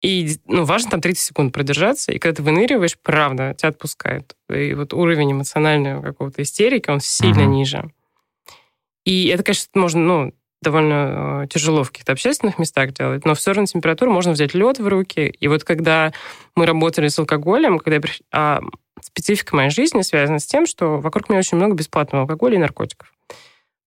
И 0.00 0.36
ну, 0.46 0.64
важно 0.64 0.90
там 0.90 1.00
30 1.00 1.22
секунд 1.22 1.54
продержаться, 1.54 2.10
и 2.12 2.18
когда 2.18 2.36
ты 2.36 2.42
выныриваешь, 2.42 2.98
правда, 2.98 3.54
тебя 3.56 3.68
отпускает. 3.68 4.34
И 4.52 4.74
вот 4.74 4.92
уровень 4.92 5.32
эмоционального 5.32 6.02
какого-то 6.02 6.42
истерики, 6.42 6.90
он 6.90 7.00
сильно 7.00 7.42
mm-hmm. 7.42 7.46
ниже. 7.46 7.90
И 9.04 9.28
это, 9.28 9.44
конечно, 9.44 9.68
можно, 9.74 10.00
ну, 10.00 10.32
довольно 10.62 11.42
э, 11.44 11.46
тяжело 11.48 11.84
в 11.84 11.90
каких-то 11.90 12.12
общественных 12.12 12.58
местах 12.58 12.92
делать, 12.92 13.24
но 13.24 13.34
все 13.34 13.52
равно 13.52 13.66
температуру 13.66 14.10
можно 14.10 14.32
взять 14.32 14.54
лед 14.54 14.78
в 14.78 14.86
руки. 14.86 15.34
И 15.38 15.48
вот 15.48 15.64
когда 15.64 16.12
мы 16.54 16.66
работали 16.66 17.08
с 17.08 17.18
алкоголем, 17.18 17.78
когда 17.78 17.96
я, 17.96 18.02
а 18.32 18.60
специфика 19.00 19.56
моей 19.56 19.70
жизни 19.70 20.02
связана 20.02 20.38
с 20.38 20.46
тем, 20.46 20.66
что 20.66 20.98
вокруг 20.98 21.28
меня 21.28 21.40
очень 21.40 21.56
много 21.56 21.74
бесплатного 21.74 22.22
алкоголя 22.22 22.54
и 22.54 22.58
наркотиков. 22.58 23.12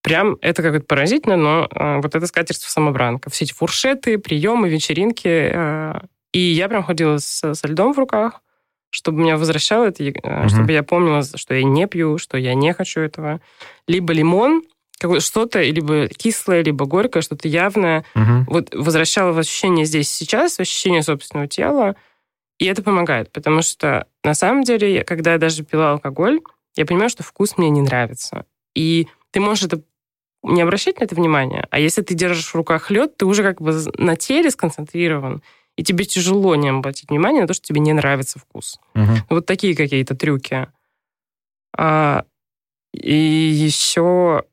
Прям 0.02 0.36
это 0.40 0.62
как-то 0.62 0.80
поразительно, 0.80 1.36
но 1.36 1.68
э, 1.68 2.00
вот 2.00 2.14
это 2.14 2.26
скатерть 2.26 2.60
самобранка. 2.60 3.28
Все 3.30 3.44
эти 3.44 3.52
фуршеты, 3.52 4.18
приемы, 4.18 4.68
вечеринки. 4.68 5.26
Э, 5.26 6.00
и 6.32 6.38
я 6.38 6.68
прям 6.68 6.84
ходила 6.84 7.18
с, 7.18 7.54
со 7.54 7.66
льдом 7.66 7.92
в 7.92 7.98
руках, 7.98 8.40
чтобы 8.90 9.20
меня 9.20 9.36
возвращало 9.36 9.86
это, 9.86 10.04
угу. 10.04 10.48
чтобы 10.48 10.72
я 10.72 10.82
помнила, 10.82 11.22
что 11.22 11.54
я 11.54 11.64
не 11.64 11.86
пью, 11.86 12.18
что 12.18 12.38
я 12.38 12.54
не 12.54 12.72
хочу 12.72 13.00
этого. 13.00 13.40
Либо 13.88 14.12
лимон, 14.12 14.62
что-то 15.18 15.62
либо 15.62 16.08
кислое, 16.08 16.62
либо 16.62 16.86
горькое, 16.86 17.22
что-то 17.22 17.48
явное. 17.48 18.04
Угу. 18.14 18.46
Вот 18.48 18.74
возвращало 18.74 19.32
в 19.32 19.38
ощущение 19.38 19.84
здесь 19.84 20.10
сейчас, 20.10 20.56
в 20.56 20.60
ощущение 20.60 21.02
собственного 21.02 21.48
тела. 21.48 21.96
И 22.58 22.64
это 22.64 22.82
помогает, 22.82 23.30
потому 23.32 23.60
что 23.60 24.06
на 24.24 24.34
самом 24.34 24.64
деле, 24.64 25.04
когда 25.04 25.32
я 25.32 25.38
даже 25.38 25.62
пила 25.62 25.92
алкоголь, 25.92 26.40
я 26.74 26.86
понимаю, 26.86 27.10
что 27.10 27.22
вкус 27.22 27.58
мне 27.58 27.68
не 27.68 27.82
нравится. 27.82 28.46
И 28.74 29.08
ты 29.30 29.40
можешь 29.40 29.64
это 29.64 29.82
не 30.42 30.62
обращать 30.62 31.00
на 31.00 31.04
это 31.04 31.14
внимание, 31.14 31.66
а 31.70 31.78
если 31.78 32.02
ты 32.02 32.14
держишь 32.14 32.52
в 32.52 32.54
руках 32.54 32.90
лед, 32.90 33.16
ты 33.16 33.26
уже 33.26 33.42
как 33.42 33.60
бы 33.60 33.74
на 33.98 34.16
теле 34.16 34.50
сконцентрирован, 34.50 35.42
и 35.76 35.82
тебе 35.82 36.04
тяжело 36.04 36.54
не 36.54 36.68
обратить 36.68 37.10
внимание 37.10 37.42
на 37.42 37.48
то, 37.48 37.54
что 37.54 37.66
тебе 37.66 37.80
не 37.80 37.92
нравится 37.92 38.38
вкус. 38.38 38.80
Угу. 38.94 39.12
Вот 39.30 39.46
такие 39.46 39.76
какие-то 39.76 40.14
трюки. 40.14 40.68
А, 41.76 42.24
и 42.94 43.14
еще... 43.14 44.44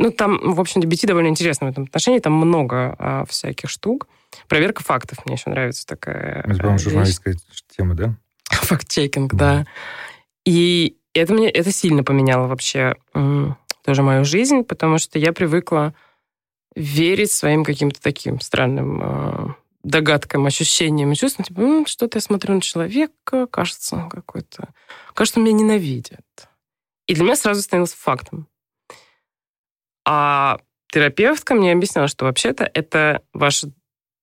Ну, 0.00 0.10
там, 0.10 0.54
в 0.54 0.58
общем-то, 0.58 0.88
BT 0.88 1.06
довольно 1.06 1.28
интересно 1.28 1.66
в 1.66 1.70
этом 1.70 1.84
отношении. 1.84 2.20
Там 2.20 2.32
много 2.32 2.96
а, 2.98 3.24
всяких 3.26 3.68
штук. 3.68 4.08
Проверка 4.48 4.82
фактов 4.82 5.18
мне 5.26 5.34
еще 5.34 5.50
нравится 5.50 5.86
такая. 5.86 6.40
Это, 6.40 6.54
по-моему, 6.56 6.78
журналистская 6.78 7.36
тема, 7.76 7.94
да? 7.94 8.14
Факт-чекинг, 8.50 9.34
да. 9.34 9.58
да. 9.58 9.66
И 10.46 10.96
это 11.12 11.34
мне 11.34 11.50
это 11.50 11.70
сильно 11.70 12.02
поменяло 12.02 12.46
вообще 12.46 12.94
тоже 13.84 14.02
мою 14.02 14.24
жизнь, 14.24 14.64
потому 14.64 14.96
что 14.96 15.18
я 15.18 15.34
привыкла 15.34 15.94
верить 16.74 17.30
своим 17.30 17.62
каким-то 17.62 18.00
таким 18.00 18.40
странным 18.40 19.00
э, 19.02 19.48
догадкам, 19.82 20.46
ощущениям 20.46 21.12
и 21.12 21.16
чувствам. 21.16 21.44
Типа, 21.44 21.60
ну, 21.60 21.86
что-то 21.86 22.16
я 22.16 22.22
смотрю 22.22 22.54
на 22.54 22.62
человека, 22.62 23.46
кажется, 23.48 23.96
он 23.96 24.08
какой-то... 24.08 24.68
Кажется, 25.12 25.40
он 25.40 25.46
меня 25.46 25.58
ненавидит. 25.58 26.48
И 27.06 27.14
для 27.14 27.24
меня 27.24 27.36
сразу 27.36 27.60
становилось 27.60 27.92
фактом. 27.92 28.46
А 30.12 30.58
терапевтка 30.92 31.54
мне 31.54 31.70
объясняла, 31.70 32.08
что 32.08 32.24
вообще-то 32.24 32.68
это 32.74 33.22
ваша 33.32 33.70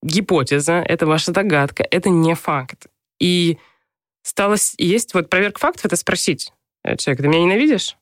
гипотеза, 0.03 0.83
это 0.85 1.05
ваша 1.05 1.31
догадка, 1.31 1.87
это 1.89 2.09
не 2.09 2.35
факт. 2.35 2.87
И 3.21 3.57
стало 4.21 4.57
есть 4.77 5.13
вот 5.13 5.29
проверка 5.29 5.61
фактов, 5.61 5.85
это 5.85 5.95
спросить 5.95 6.51
человека, 6.83 7.23
ты 7.23 7.29
меня 7.29 7.39
ненавидишь? 7.41 7.95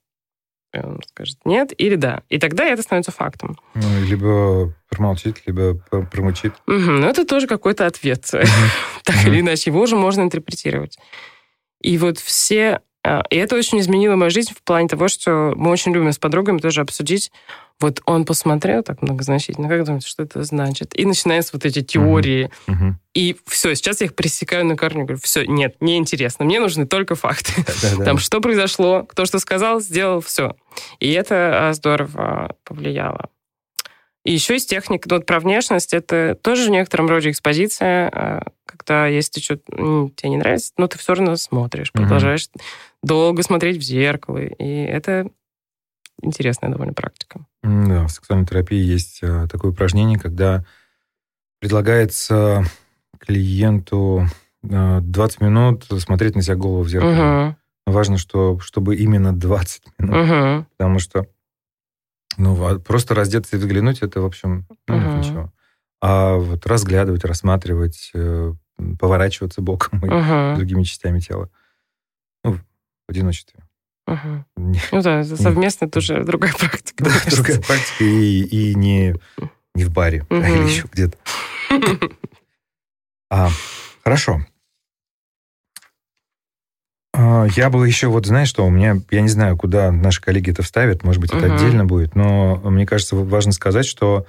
И 0.73 0.79
он 0.79 0.99
скажет 1.07 1.37
нет 1.45 1.73
или 1.77 1.93
да. 1.93 2.23
И 2.27 2.39
тогда 2.39 2.65
это 2.65 2.81
становится 2.81 3.11
фактом. 3.11 3.55
Ну, 3.75 4.03
либо 4.03 4.73
промолчит, 4.89 5.43
либо 5.45 5.75
промучит. 5.75 6.53
Угу, 6.65 6.75
ну, 6.75 7.07
это 7.07 7.23
тоже 7.23 7.45
какой-то 7.45 7.85
ответ. 7.85 8.25
так 9.03 9.27
или 9.27 9.41
иначе, 9.41 9.69
его 9.69 9.81
уже 9.81 9.95
можно 9.95 10.21
интерпретировать. 10.21 10.97
И 11.81 11.99
вот 11.99 12.17
все... 12.17 12.81
А, 13.05 13.21
и 13.29 13.35
это 13.35 13.55
очень 13.55 13.79
изменило 13.79 14.15
мою 14.15 14.31
жизнь 14.31 14.51
в 14.55 14.63
плане 14.63 14.87
того, 14.87 15.07
что 15.07 15.53
мы 15.55 15.69
очень 15.69 15.93
любим 15.93 16.11
с 16.11 16.17
подругами 16.17 16.57
тоже 16.57 16.81
обсудить, 16.81 17.31
вот 17.79 18.01
он 18.05 18.25
посмотрел 18.25 18.81
так 18.81 19.01
многозначительно, 19.03 19.69
как 19.69 19.83
думаете, 19.83 20.07
что 20.07 20.23
это 20.23 20.43
значит? 20.43 20.97
И 20.97 21.05
начинаются 21.05 21.51
вот 21.53 21.65
эти 21.65 21.81
теории. 21.83 22.49
Uh-huh. 22.67 22.73
Uh-huh. 22.73 22.93
И 23.13 23.37
все, 23.45 23.75
сейчас 23.75 23.99
я 23.99 24.07
их 24.07 24.15
пресекаю 24.15 24.65
на 24.65 24.75
корню. 24.75 25.03
Говорю, 25.03 25.19
все, 25.21 25.45
нет, 25.45 25.75
неинтересно. 25.81 26.45
Мне 26.45 26.59
нужны 26.59 26.87
только 26.87 27.15
факты. 27.15 27.51
Там 28.03 28.17
что 28.17 28.39
произошло, 28.39 29.03
кто 29.03 29.25
что 29.25 29.39
сказал, 29.39 29.81
сделал, 29.81 30.21
все. 30.21 30.55
И 30.99 31.11
это 31.11 31.69
а, 31.69 31.73
здорово 31.73 32.55
повлияло. 32.63 33.29
И 34.23 34.31
еще 34.31 34.55
из 34.55 34.65
техник, 34.65 35.05
ну, 35.05 35.17
вот 35.17 35.25
про 35.25 35.39
внешность, 35.39 35.93
это 35.93 36.35
тоже 36.41 36.67
в 36.67 36.71
некотором 36.71 37.07
роде 37.07 37.29
экспозиция, 37.29 38.09
а, 38.09 38.43
когда 38.75 39.07
если 39.07 39.39
что 39.39 39.57
тебе 39.57 40.29
не 40.29 40.37
нравится, 40.37 40.73
но 40.77 40.87
ты 40.87 40.97
все 40.97 41.13
равно 41.13 41.35
смотришь, 41.35 41.91
продолжаешь 41.91 42.49
долго 43.03 43.43
смотреть 43.43 43.77
в 43.77 43.81
зеркало. 43.81 44.39
И 44.39 44.65
это 44.65 45.29
интересная 46.21 46.71
довольно 46.71 46.93
практика. 46.93 47.45
Да, 47.63 48.07
в 48.07 48.11
сексуальной 48.11 48.45
терапии 48.45 48.81
есть 48.81 49.19
э, 49.21 49.47
такое 49.51 49.71
упражнение, 49.71 50.19
когда 50.19 50.65
предлагается 51.59 52.63
клиенту 53.19 54.27
20 54.63 55.41
э, 55.41 55.45
минут 55.45 55.85
смотреть 55.99 56.35
на 56.35 56.41
себя 56.41 56.55
голову 56.55 56.83
в 56.83 56.89
зеркало. 56.89 57.47
Угу. 57.47 57.55
Важно, 57.87 58.17
что, 58.17 58.59
чтобы 58.59 58.95
именно 58.95 59.33
20 59.33 59.83
минут. 59.99 60.15
Угу. 60.15 60.65
Потому 60.77 60.99
что 60.99 61.27
ну, 62.37 62.79
просто 62.79 63.15
раздеться 63.15 63.55
и 63.55 63.59
взглянуть, 63.59 64.01
это, 64.01 64.21
в 64.21 64.25
общем, 64.25 64.67
ну, 64.87 64.97
угу. 64.97 65.17
ничего. 65.17 65.53
А 66.01 66.35
вот 66.35 66.65
разглядывать, 66.65 67.23
рассматривать, 67.23 68.11
э, 68.13 68.53
поворачиваться 68.99 69.61
боком 69.61 69.99
и 70.05 70.09
угу. 70.09 70.57
другими 70.57 70.83
частями 70.83 71.19
тела. 71.19 71.49
Ну, 72.43 72.53
в 72.53 72.61
одиночестве. 73.09 73.59
Угу. 74.07 74.45
Не, 74.57 74.81
ну 74.91 75.01
да, 75.01 75.21
это 75.21 75.35
совместно 75.37 75.85
не, 75.85 75.91
тоже 75.91 76.23
другая 76.23 76.53
практика. 76.53 77.03
Да, 77.03 77.11
другая 77.31 77.61
практика 77.61 78.03
и, 78.03 78.43
и 78.43 78.75
не, 78.75 79.15
не 79.73 79.83
в 79.83 79.91
баре, 79.91 80.25
угу. 80.29 80.41
а 80.41 80.49
или 80.49 80.63
еще 80.63 80.87
где-то. 80.91 81.17
А, 83.31 83.49
хорошо. 84.03 84.45
А, 87.13 87.47
я 87.55 87.69
был 87.69 87.83
еще, 87.83 88.07
вот 88.07 88.25
знаешь 88.25 88.49
что, 88.49 88.65
у 88.65 88.69
меня, 88.69 88.97
я 89.09 89.21
не 89.21 89.29
знаю, 89.29 89.57
куда 89.57 89.91
наши 89.91 90.21
коллеги 90.21 90.51
это 90.51 90.61
вставят, 90.61 91.03
может 91.03 91.21
быть, 91.21 91.31
это 91.33 91.47
угу. 91.47 91.55
отдельно 91.55 91.85
будет, 91.85 92.13
но 92.15 92.57
мне 92.65 92.85
кажется, 92.85 93.15
важно 93.15 93.51
сказать, 93.51 93.85
что 93.85 94.27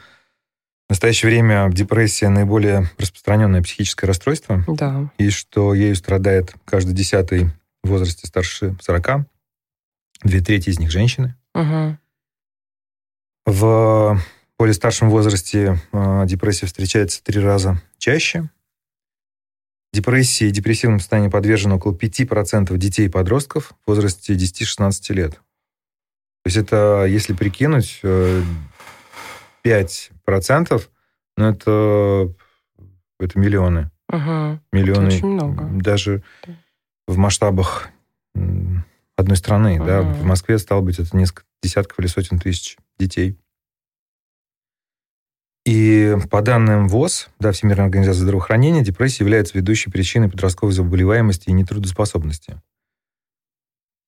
в 0.87 0.91
настоящее 0.91 1.31
время 1.31 1.69
депрессия 1.73 2.29
наиболее 2.29 2.89
распространенное 2.97 3.63
психическое 3.63 4.07
расстройство. 4.07 4.65
Да. 4.69 5.11
И 5.19 5.31
что 5.31 5.75
ею 5.75 5.97
страдает 5.97 6.55
каждый 6.65 6.95
десятый 6.95 7.51
в 7.83 7.89
возрасте 7.89 8.27
старше 8.27 8.77
40. 8.81 9.27
Две 10.23 10.41
трети 10.41 10.71
из 10.71 10.79
них 10.79 10.91
женщины. 10.91 11.35
Угу. 11.55 11.99
В 13.47 14.21
более 14.59 14.75
старшем 14.75 15.11
возрасте 15.11 15.79
э, 15.93 16.23
депрессия 16.27 16.67
встречается 16.67 17.23
три 17.23 17.41
раза 17.41 17.83
чаще. 17.99 18.49
Депрессии 19.93 20.49
и 20.49 20.51
депрессивному 20.51 21.01
состоянию 21.01 21.31
подвержено 21.31 21.77
около 21.77 21.93
5% 21.93 22.77
детей 22.77 23.07
и 23.07 23.11
подростков 23.11 23.73
в 23.85 23.91
возрасте 23.91 24.35
10-16 24.35 25.13
лет. 25.15 25.33
То 25.33 26.49
есть 26.49 26.57
это, 26.57 27.07
если 27.09 27.33
прикинуть, 27.33 28.01
5%, 29.67 30.75
э, 30.75 30.81
ну 31.37 31.45
это, 31.47 32.33
это 33.19 33.39
миллионы. 33.39 33.91
Угу. 34.09 34.61
Миллионы. 34.73 35.07
Это 35.07 35.17
очень 35.17 35.27
много. 35.27 35.69
Даже 35.83 36.23
в 37.07 37.17
масштабах 37.17 37.89
одной 39.17 39.37
страны. 39.37 39.79
Uh-huh. 39.79 39.87
Да? 39.87 40.03
В 40.03 40.25
Москве, 40.25 40.59
стало 40.59 40.83
быть, 40.83 40.99
это 40.99 41.17
несколько 41.17 41.45
десятков 41.63 41.99
или 41.99 42.07
сотен 42.07 42.39
тысяч 42.39 42.77
детей. 42.99 43.39
И 45.65 46.17
по 46.31 46.43
данным 46.43 46.87
ВОЗ, 46.87 47.29
да, 47.41 47.51
Всемирной 47.51 47.87
организации 47.87 48.21
здравоохранения, 48.21 48.85
депрессия 48.85 49.25
является 49.25 49.59
ведущей 49.59 49.91
причиной 49.91 50.31
подростковой 50.31 50.73
заболеваемости 50.73 51.49
и 51.49 51.53
нетрудоспособности. 51.53 52.61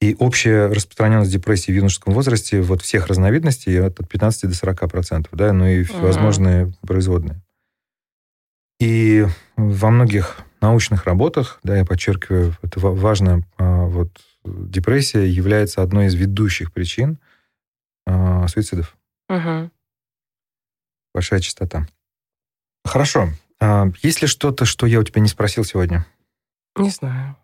И 0.01 0.15
общая 0.19 0.67
распространенность 0.69 1.33
депрессии 1.33 1.73
в 1.73 1.75
юношеском 1.75 2.15
возрасте 2.15 2.61
вот 2.61 2.83
всех 2.83 3.09
разновидностей 3.09 3.85
от 3.85 3.97
15 3.97 4.49
до 4.49 4.55
40 4.55 4.91
процентов, 4.91 5.33
да, 5.35 5.53
ну 5.53 5.67
и 5.67 5.83
всевозможные 5.83 6.67
uh-huh. 6.67 6.87
производные. 6.87 7.43
И 8.79 9.27
во 9.57 9.91
многих 9.91 10.39
научных 10.61 11.05
работах, 11.05 11.59
да, 11.63 11.77
я 11.77 11.85
подчеркиваю, 11.85 12.57
это 12.63 12.79
важно 12.81 13.43
а, 13.57 13.87
вот 13.87 14.09
депрессия 14.45 15.27
является 15.27 15.83
одной 15.83 16.07
из 16.07 16.15
ведущих 16.15 16.73
причин 16.73 17.19
э, 18.07 18.49
суицидов. 18.49 18.97
Угу. 19.29 19.71
Большая 21.15 21.41
частота. 21.41 21.87
Хорошо. 22.85 23.29
А 23.61 23.91
есть 24.03 24.23
ли 24.23 24.29
что-то, 24.29 24.65
что 24.65 24.87
я 24.87 25.01
у 25.01 25.03
тебя 25.03 25.21
не 25.21 25.29
спросил 25.29 25.65
сегодня? 25.65 26.07
Не 26.77 26.91
знаю. 26.91 27.37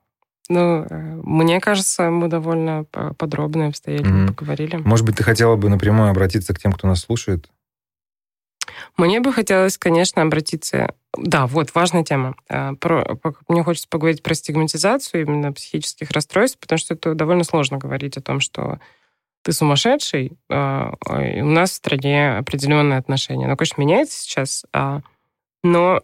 Ну, 0.49 0.85
э, 0.89 1.21
мне 1.25 1.61
кажется, 1.61 2.11
мы 2.11 2.29
довольно 2.29 2.85
подробно 3.17 3.65
и 3.65 3.69
обстоятельно 3.69 4.25
mm-hmm. 4.25 4.35
поговорили. 4.35 4.77
Может 4.77 5.07
быть, 5.07 5.17
ты 5.17 5.23
хотела 5.23 5.57
бы 5.57 5.69
напрямую 5.69 6.11
обратиться 6.11 6.55
к 6.55 6.59
тем, 6.59 6.73
кто 6.73 6.87
нас 6.87 7.01
слушает? 7.01 7.49
Мне 8.97 9.21
бы 9.21 9.33
хотелось, 9.33 9.79
конечно, 9.79 10.23
обратиться... 10.23 10.95
Да, 11.17 11.47
вот, 11.47 11.75
важная 11.75 12.05
тема. 12.05 12.37
А, 12.49 12.75
про, 12.75 13.19
мне 13.49 13.63
хочется 13.63 13.89
поговорить 13.89 14.23
про 14.23 14.35
стигматизацию 14.35 15.23
именно 15.23 15.53
психических 15.53 16.11
расстройств, 16.11 16.59
потому 16.59 16.79
что 16.79 16.95
это 16.95 17.15
довольно 17.15 17.45
сложно 17.45 17.79
говорить 17.79 18.17
о 18.17 18.23
том, 18.23 18.41
что 18.41 18.79
ты 19.43 19.53
сумасшедший, 19.53 20.33
а, 20.49 20.95
и 21.21 21.41
у 21.43 21.49
нас 21.49 21.71
в 21.71 21.75
стране 21.75 22.37
определенные 22.39 22.99
отношения. 22.99 23.45
Оно, 23.45 23.57
конечно, 23.57 23.81
меняется 23.81 24.19
сейчас, 24.19 24.65
а, 24.73 25.03
но 25.63 26.03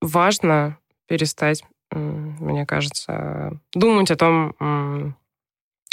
важно 0.00 0.78
перестать 1.06 1.64
мне 1.90 2.66
кажется, 2.66 3.58
думать 3.74 4.10
о 4.10 4.16
том, 4.16 5.14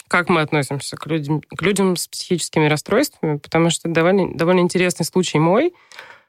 как 0.07 0.29
мы 0.29 0.41
относимся 0.41 0.97
к 0.97 1.07
людям, 1.07 1.41
к 1.41 1.61
людям 1.61 1.95
с 1.95 2.07
психическими 2.07 2.67
расстройствами, 2.67 3.37
потому 3.37 3.69
что 3.69 3.89
довольно, 3.89 4.35
довольно 4.35 4.59
интересный 4.59 5.05
случай 5.05 5.39
мой, 5.39 5.73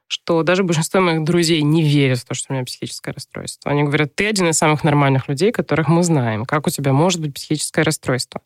что 0.09 0.43
даже 0.43 0.63
большинство 0.63 1.01
моих 1.01 1.25
друзей 1.25 1.63
не 1.63 1.83
верят 1.83 2.21
в 2.21 2.25
то, 2.25 2.35
что 2.35 2.53
у 2.53 2.55
меня 2.55 2.65
психическое 2.65 3.13
расстройство. 3.13 3.71
Они 3.71 3.83
говорят, 3.83 4.15
ты 4.15 4.27
один 4.27 4.49
из 4.49 4.57
самых 4.57 4.85
нормальных 4.85 5.29
людей, 5.29 5.53
которых 5.53 5.89
мы 5.89 6.03
знаем. 6.05 6.45
Как 6.45 6.67
у 6.67 6.71
тебя 6.71 6.93
может 6.93 7.21
быть 7.21 7.35
психическое 7.35 7.83
расстройство? 7.83 8.41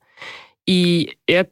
И 0.67 1.19
это 1.27 1.51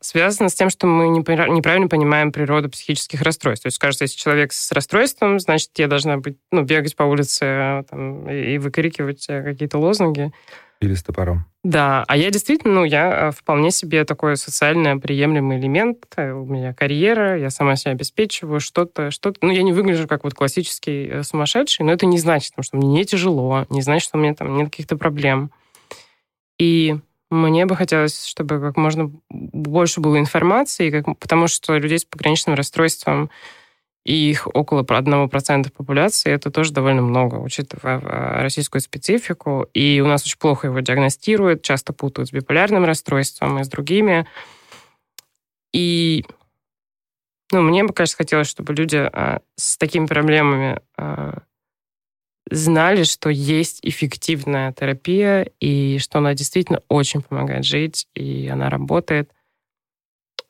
связано 0.00 0.48
с 0.48 0.54
тем, 0.54 0.70
что 0.70 0.86
мы 0.86 1.08
неправильно 1.08 1.88
понимаем 1.88 2.32
природу 2.32 2.70
психических 2.70 3.22
расстройств. 3.22 3.64
То 3.64 3.68
есть, 3.68 3.78
кажется, 3.78 4.04
если 4.04 4.18
человек 4.18 4.52
с 4.52 4.72
расстройством, 4.72 5.38
значит, 5.40 5.70
я 5.76 5.86
должна 5.86 6.18
быть, 6.18 6.36
ну, 6.50 6.62
бегать 6.62 6.96
по 6.96 7.04
улице 7.04 7.84
там, 7.90 8.28
и 8.30 8.58
выкрикивать 8.58 9.26
э, 9.28 9.42
какие-то 9.42 9.78
лозунги. 9.78 10.32
Или 10.80 10.94
с 10.94 11.02
топором. 11.02 11.46
Да, 11.62 12.04
а 12.08 12.16
я 12.16 12.30
действительно, 12.30 12.74
ну, 12.74 12.84
я 12.84 13.28
э, 13.28 13.30
вполне 13.30 13.70
себе 13.70 14.04
такой 14.04 14.36
социально 14.36 14.98
приемлемый 14.98 15.58
элемент. 15.58 16.04
Э, 16.16 16.32
у 16.32 16.44
меня 16.44 16.74
карьера, 16.74 17.38
я 17.38 17.48
сама 17.48 17.76
себя 17.76 17.92
обеспечиваю, 17.92 18.60
что-то, 18.60 19.10
что-то. 19.10 19.38
Ну, 19.40 19.50
я 19.50 19.62
не 19.62 19.72
выгляжу 19.72 20.06
как 20.06 20.24
вот 20.24 20.34
классический 20.34 21.08
э, 21.08 21.22
сумасшедший, 21.22 21.86
но 21.86 21.92
это 21.92 22.04
не 22.04 22.18
значит, 22.18 22.52
что 22.60 22.76
мне 22.76 22.88
не 22.88 23.04
тяжело, 23.06 23.66
не 23.70 23.80
значит, 23.80 24.08
что 24.08 24.18
у 24.18 24.20
меня 24.20 24.34
там 24.34 24.56
нет 24.56 24.70
каких-то 24.70 24.96
проблем. 24.96 25.50
И 26.58 26.96
мне 27.34 27.66
бы 27.66 27.76
хотелось, 27.76 28.26
чтобы 28.26 28.60
как 28.60 28.76
можно 28.76 29.10
больше 29.30 30.00
было 30.00 30.18
информации, 30.18 30.90
как, 30.90 31.18
потому 31.18 31.48
что 31.48 31.76
людей 31.76 31.98
с 31.98 32.04
пограничным 32.04 32.54
расстройством 32.54 33.30
и 34.04 34.30
их 34.30 34.46
около 34.52 34.82
1% 34.82 35.72
популяции, 35.72 36.30
это 36.30 36.50
тоже 36.50 36.72
довольно 36.72 37.02
много, 37.02 37.36
учитывая 37.36 38.00
э, 38.00 38.42
российскую 38.42 38.82
специфику. 38.82 39.66
И 39.72 40.00
у 40.00 40.06
нас 40.06 40.24
очень 40.24 40.38
плохо 40.38 40.66
его 40.66 40.80
диагностируют, 40.80 41.62
часто 41.62 41.92
путают 41.94 42.28
с 42.28 42.32
биполярным 42.32 42.84
расстройством 42.84 43.58
и 43.60 43.64
с 43.64 43.68
другими. 43.68 44.26
И 45.72 46.24
ну, 47.50 47.62
мне 47.62 47.84
бы, 47.84 47.92
конечно, 47.92 48.16
хотелось, 48.16 48.48
чтобы 48.48 48.74
люди 48.74 48.96
а, 48.96 49.40
с 49.56 49.76
такими 49.76 50.06
проблемами 50.06 50.80
а, 50.96 51.38
знали, 52.50 53.04
что 53.04 53.30
есть 53.30 53.80
эффективная 53.82 54.72
терапия, 54.72 55.48
и 55.60 55.98
что 55.98 56.18
она 56.18 56.34
действительно 56.34 56.80
очень 56.88 57.22
помогает 57.22 57.64
жить, 57.64 58.06
и 58.14 58.48
она 58.48 58.70
работает. 58.70 59.30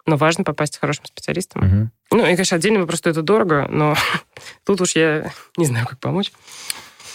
Но 0.06 0.16
важно 0.16 0.44
попасть 0.44 0.76
к 0.76 0.80
хорошим 0.80 1.06
специалистам. 1.06 1.62
Угу. 1.62 2.18
Ну, 2.18 2.26
и, 2.26 2.32
конечно, 2.32 2.56
отдельно 2.56 2.80
вопрос, 2.80 2.98
что 2.98 3.10
это 3.10 3.22
дорого, 3.22 3.66
но 3.70 3.94
тут 4.64 4.80
уж 4.80 4.96
я 4.96 5.30
не 5.56 5.66
знаю, 5.66 5.86
как 5.86 5.98
помочь. 5.98 6.32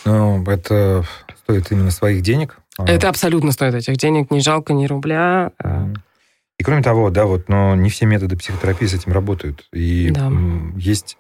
Ну, 0.06 0.44
это 0.46 1.06
стоит 1.44 1.72
именно 1.72 1.92
своих 1.92 2.22
денег. 2.22 2.58
А. 2.78 2.90
Это 2.90 3.10
абсолютно 3.10 3.52
стоит 3.52 3.76
этих 3.76 3.98
денег, 3.98 4.32
не 4.32 4.40
жалко 4.40 4.74
ни 4.74 4.88
рубля. 4.88 5.52
И 6.58 6.64
кроме 6.64 6.82
того, 6.82 7.10
да, 7.10 7.26
вот, 7.26 7.48
но 7.48 7.76
не 7.76 7.90
все 7.90 8.06
методы 8.06 8.36
психотерапии 8.36 8.86
с 8.86 8.94
этим 8.94 9.14
работают. 9.14 9.68
И 9.72 10.10
да. 10.12 10.30
есть 10.76 11.18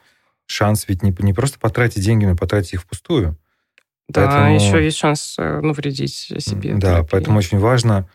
шанс 0.47 0.85
ведь 0.87 1.01
не, 1.01 1.15
не 1.19 1.33
просто 1.33 1.59
потратить 1.59 2.03
деньги, 2.03 2.25
но 2.25 2.35
потратить 2.35 2.73
их 2.73 2.81
впустую. 2.81 3.37
Да, 4.09 4.25
поэтому, 4.25 4.55
еще 4.55 4.83
есть 4.83 4.97
шанс 4.97 5.35
э, 5.37 5.61
навредить 5.61 6.13
себе. 6.13 6.73
Да, 6.73 6.95
терапии. 6.95 7.09
поэтому 7.11 7.37
очень 7.37 7.59
важно 7.59 8.07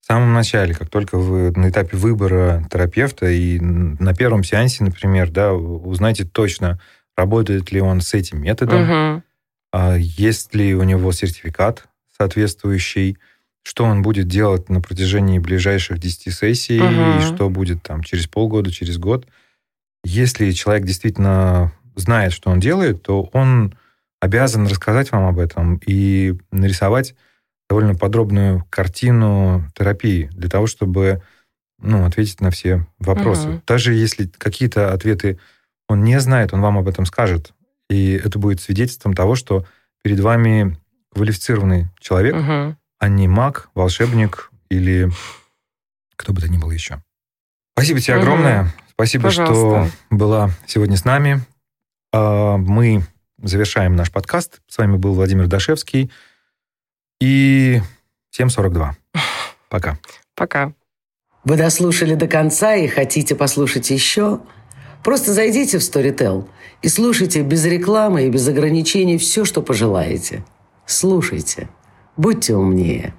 в 0.00 0.06
самом 0.06 0.32
начале, 0.32 0.72
как 0.74 0.88
только 0.88 1.18
вы 1.18 1.50
на 1.50 1.68
этапе 1.68 1.96
выбора 1.96 2.66
терапевта 2.70 3.28
и 3.28 3.58
на 3.60 4.14
первом 4.14 4.44
сеансе, 4.44 4.84
например, 4.84 5.30
да, 5.30 5.52
узнайте 5.52 6.24
точно, 6.24 6.80
работает 7.16 7.72
ли 7.72 7.80
он 7.80 8.00
с 8.00 8.14
этим 8.14 8.40
методом, 8.40 9.22
угу. 9.74 9.92
есть 9.98 10.54
ли 10.54 10.74
у 10.74 10.84
него 10.84 11.10
сертификат 11.12 11.86
соответствующий, 12.16 13.18
что 13.62 13.84
он 13.84 14.02
будет 14.02 14.28
делать 14.28 14.68
на 14.68 14.80
протяжении 14.80 15.40
ближайших 15.40 15.98
10 15.98 16.32
сессий, 16.32 16.80
угу. 16.80 17.18
и 17.18 17.34
что 17.34 17.50
будет 17.50 17.82
там 17.82 18.02
через 18.02 18.28
полгода, 18.28 18.70
через 18.70 18.98
год. 18.98 19.26
Если 20.04 20.52
человек 20.52 20.86
действительно 20.86 21.72
знает, 21.96 22.32
что 22.32 22.50
он 22.50 22.60
делает, 22.60 23.02
то 23.02 23.28
он 23.32 23.74
обязан 24.20 24.66
рассказать 24.66 25.12
вам 25.12 25.26
об 25.26 25.38
этом 25.38 25.80
и 25.86 26.34
нарисовать 26.50 27.14
довольно 27.68 27.94
подробную 27.94 28.64
картину 28.70 29.68
терапии 29.74 30.30
для 30.32 30.48
того, 30.48 30.66
чтобы 30.66 31.22
ну, 31.78 32.04
ответить 32.06 32.40
на 32.40 32.50
все 32.50 32.86
вопросы. 32.98 33.48
Угу. 33.48 33.62
Даже 33.66 33.94
если 33.94 34.26
какие-то 34.26 34.92
ответы 34.92 35.38
он 35.88 36.02
не 36.02 36.18
знает, 36.20 36.52
он 36.52 36.60
вам 36.60 36.78
об 36.78 36.88
этом 36.88 37.06
скажет. 37.06 37.52
И 37.88 38.12
это 38.12 38.38
будет 38.38 38.60
свидетельством 38.60 39.14
того, 39.14 39.34
что 39.34 39.64
перед 40.02 40.18
вами 40.20 40.78
квалифицированный 41.14 41.88
человек, 42.00 42.34
угу. 42.34 42.76
а 42.98 43.08
не 43.08 43.28
маг, 43.28 43.70
волшебник 43.74 44.50
или 44.68 45.10
кто 46.16 46.32
бы 46.32 46.40
то 46.40 46.48
ни 46.48 46.58
был 46.58 46.70
еще. 46.70 47.02
Спасибо 47.74 48.00
тебе 48.00 48.16
угу. 48.16 48.22
огромное. 48.22 48.74
Спасибо, 48.92 49.24
Пожалуйста. 49.24 49.90
что 49.90 50.16
была 50.16 50.50
сегодня 50.66 50.96
с 50.96 51.04
нами. 51.04 51.42
А, 52.12 52.56
мы 52.56 53.04
завершаем 53.48 53.96
наш 53.96 54.10
подкаст. 54.10 54.60
С 54.68 54.78
вами 54.78 54.96
был 54.96 55.14
Владимир 55.14 55.46
Дашевский. 55.46 56.10
И 57.20 57.80
всем 58.30 58.50
42. 58.50 58.96
Пока. 59.68 59.98
Пока. 60.34 60.72
Вы 61.44 61.56
дослушали 61.56 62.14
до 62.14 62.26
конца 62.26 62.74
и 62.74 62.88
хотите 62.88 63.34
послушать 63.34 63.90
еще? 63.90 64.40
Просто 65.04 65.32
зайдите 65.32 65.78
в 65.78 65.82
Storytel 65.82 66.48
и 66.82 66.88
слушайте 66.88 67.42
без 67.42 67.64
рекламы 67.64 68.26
и 68.26 68.30
без 68.30 68.46
ограничений 68.48 69.18
все, 69.18 69.44
что 69.44 69.62
пожелаете. 69.62 70.44
Слушайте. 70.86 71.68
Будьте 72.16 72.54
умнее. 72.54 73.14